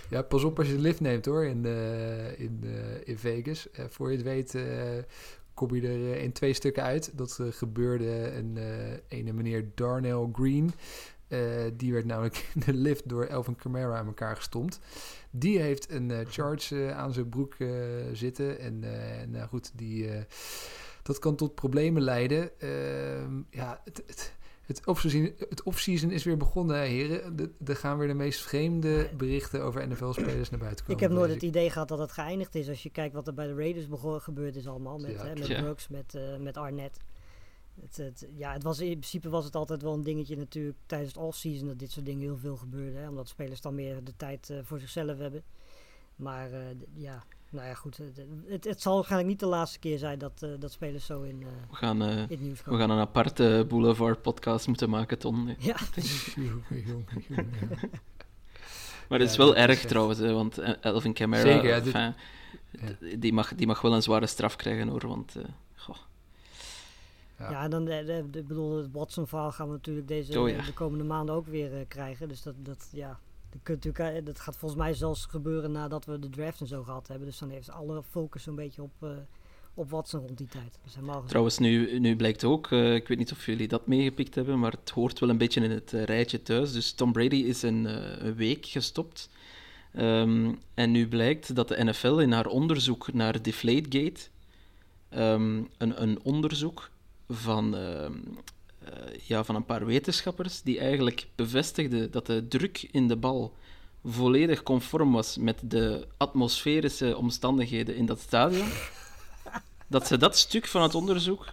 [0.09, 1.65] ja, pas op als je de lift neemt hoor, in,
[2.37, 2.63] in,
[3.03, 3.71] in Vegas.
[3.71, 4.63] Eh, voor je het weet eh,
[5.53, 7.17] kom je er in twee stukken uit.
[7.17, 8.57] Dat gebeurde een
[9.07, 10.71] ene meneer Darnell Green.
[11.73, 14.79] Die werd namelijk in de lift door Elvin Kamara aan elkaar gestompt.
[15.31, 17.55] Die heeft een charge aan zijn broek
[18.13, 18.59] zitten.
[18.59, 18.79] En
[19.31, 20.09] nou goed, die,
[21.07, 22.59] dat kan tot problemen leiden.
[22.59, 24.33] Ehm, ja, het, het,
[24.65, 27.35] het offseason, het offseason is weer begonnen, heren.
[27.35, 31.01] De- Er gaan weer de meest vreemde berichten over NFL-spelers naar buiten komen.
[31.03, 32.69] Ik heb nooit het idee gehad dat het geëindigd is.
[32.69, 33.85] Als je kijkt wat er bij de Raiders
[34.23, 34.97] gebeurd is allemaal.
[34.97, 35.61] Met, Ja, hè, met ja.
[35.61, 36.97] Brooks, met, eh, met Arnett.
[37.81, 41.13] Het, het, ja, het was, in principe was het altijd wel een dingetje natuurlijk tijdens
[41.13, 43.01] het offseason dat dit soort dingen heel veel gebeurden.
[43.01, 45.43] Hè, omdat spelers dan meer de tijd eh, voor zichzelf hebben.
[46.15, 47.97] Maar eh, d- ja, nou ja goed.
[47.97, 51.21] Het, het, het zal waarschijnlijk niet de laatste keer zijn dat, eh, dat spelers zo
[51.21, 54.89] in, eh, We gaan, eh, in het nieuws we gaan een aparte Boulevard podcast moeten
[54.89, 55.55] maken, Ton.
[55.59, 55.75] Ja.
[59.09, 62.15] Maar het is Ja, wel erg trouwens, hè, want Elvin Kamara, Zeker, ja, dit- enfin,
[63.17, 65.43] d- die, mag, die mag wel een zware straf krijgen hoor, want eh,
[65.75, 65.95] goh,
[67.39, 67.49] Ja.
[67.51, 67.63] ja.
[67.63, 70.61] en dan de, de, de- ik bedoel, het Watson-verhaal gaan we natuurlijk deze, Oh ja.
[70.61, 72.27] de komende maanden ook weer eh, krijgen.
[72.27, 73.17] Dus dat, dat, ja, dat,
[73.63, 77.27] eh, dat gaat volgens mij zelfs gebeuren nadat we de draft en zo gehad hebben.
[77.27, 79.09] Dus dan heeft alle focus een beetje op, eh,
[79.73, 80.79] op Watson rond die tijd.
[81.25, 84.71] Trouwens, nu, nu blijkt ook, eh, ik weet niet of jullie dat meegepikt hebben, maar
[84.71, 86.71] het hoort wel een beetje in het rijtje thuis.
[86.71, 87.87] Dus Tom Brady is een,
[88.35, 89.29] week gestopt.
[89.93, 94.21] Ehm, en nu blijkt dat de NFL in haar onderzoek naar Deflategate,
[95.09, 96.89] ehm, een, een onderzoek
[97.27, 98.19] van, ehm, eh,
[99.23, 103.53] ja, van een paar wetenschappers, die eigenlijk bevestigden dat de druk in de bal
[104.05, 108.67] volledig conform was met de atmosferische omstandigheden in dat stadion
[109.87, 111.45] dat ze dat stuk van het onderzoek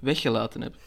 [0.00, 0.80] weggelaten hebben.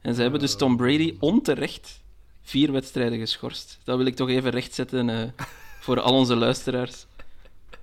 [0.00, 2.00] En ze hebben dus Tom Brady onterecht
[2.42, 3.78] vier wedstrijden geschorst.
[3.84, 5.44] Dat wil ik toch even rechtzetten eh,
[5.80, 7.06] voor al onze luisteraars.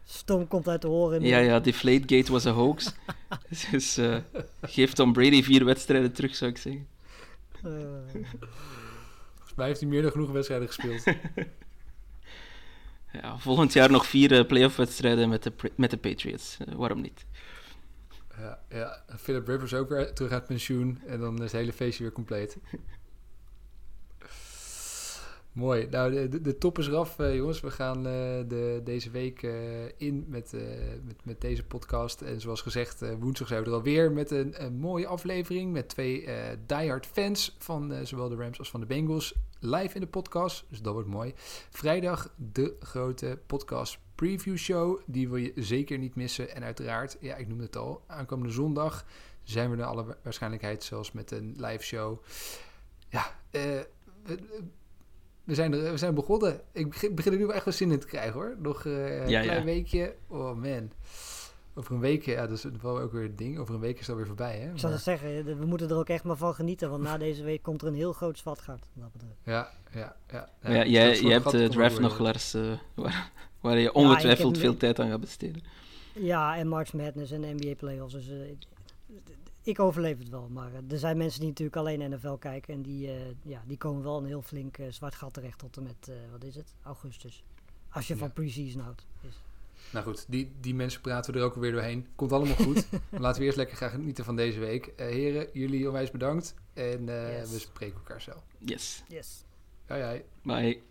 [0.10, 1.22] Stoom komt uit de horen.
[1.22, 2.94] Ja, ja, Deflategate was a hoax.
[3.72, 4.18] Dus eh,
[4.62, 6.88] geef Tom Brady vier wedstrijden terug, zou ik zeggen.
[7.64, 7.72] Eh,
[9.36, 11.04] Volgens mij heeft hij meer dan genoeg wedstrijden gespeeld.
[13.22, 16.58] Ja, volgend jaar nog vier eh, playoff-wedstrijden met de, met de Patriots.
[16.76, 17.26] Waarom niet?
[18.38, 21.02] ja, ja, Philip Rivers ook weer terug uit pensioen.
[21.08, 22.58] En dan is het hele feestje weer compleet.
[25.58, 25.88] Mooi.
[25.90, 27.60] Nou, de, de, top is eraf, eh, jongens.
[27.60, 28.04] We gaan eh,
[28.48, 29.52] de, deze week eh,
[29.98, 30.54] in met,
[31.04, 32.22] met, met deze podcast.
[32.22, 35.72] En zoals gezegd, woensdag zijn we er alweer met een, een mooie aflevering.
[35.72, 39.34] Met twee eh diehard fans van zowel de Rams als van de Bengals.
[39.60, 41.34] Live in de podcast, dus dat wordt mooi.
[41.70, 45.00] Vrijdag de grote podcast preview show.
[45.06, 46.56] Die wil je zeker niet missen.
[46.56, 49.06] En uiteraard, ja, ik noemde het al, aankomende zondag
[49.44, 52.24] zijn we naar alle wa- waarschijnlijkheid zelfs met een live show.
[53.10, 53.80] Ja, eh,
[55.48, 56.62] we, zijn, er, we zijn begonnen.
[56.72, 58.56] Ik begin, begin er nu wel echt wel zin in te krijgen hoor.
[58.60, 59.64] Nog eh, een Ja, klein ja.
[59.66, 60.16] weekje.
[60.28, 60.92] Oh man.
[61.76, 63.58] Over een week, ja, dat is wel ook weer het ding.
[63.60, 64.72] Over een week is het alweer voorbij, hè?
[64.72, 66.90] ik zou zeggen, de- we moeten er ook echt maar van genieten.
[66.90, 68.80] Want na deze week komt er een heel groot zwartgat.
[68.94, 69.10] dat.
[69.44, 70.50] Ja, ja, ja.
[70.62, 72.22] Maar ja, dat jij, jij hebt de komen draft nog, weer.
[72.22, 72.62] Lars, eh,
[73.04, 73.32] waar,
[73.62, 75.64] waar je ongetwijfeld veel tijd aan gaat besteden.
[76.14, 78.14] Ja, en March Madness en de NBA playoffs.
[78.14, 78.36] Dus eh,
[79.68, 80.50] ik overleef het wel.
[80.50, 82.74] Maar eh, er zijn mensen die natuurlijk alleen NFL kijken.
[82.74, 85.78] En die, eh, ja, die komen wel een heel flink eh, zwart gat terecht tot
[85.78, 87.44] en met, eh, wat is het, augustus.
[87.90, 88.20] Als je Ja.
[88.20, 89.06] van pre-season houdt.
[89.22, 89.42] Dus,
[89.92, 92.08] Nou goed, die, die mensen praten we er ook alweer doorheen.
[92.16, 92.88] Komt allemaal goed.
[93.10, 94.86] Laten we eerst lekker gaan genieten van deze week.
[94.86, 96.54] Eh, heren, jullie onwijs bedankt.
[96.74, 97.52] En eh, Yes.
[97.52, 98.32] we spreken elkaar zo.
[98.58, 99.04] Yes.
[99.08, 99.44] yes.
[99.88, 100.24] Hoi hoi.
[100.42, 100.82] Bye.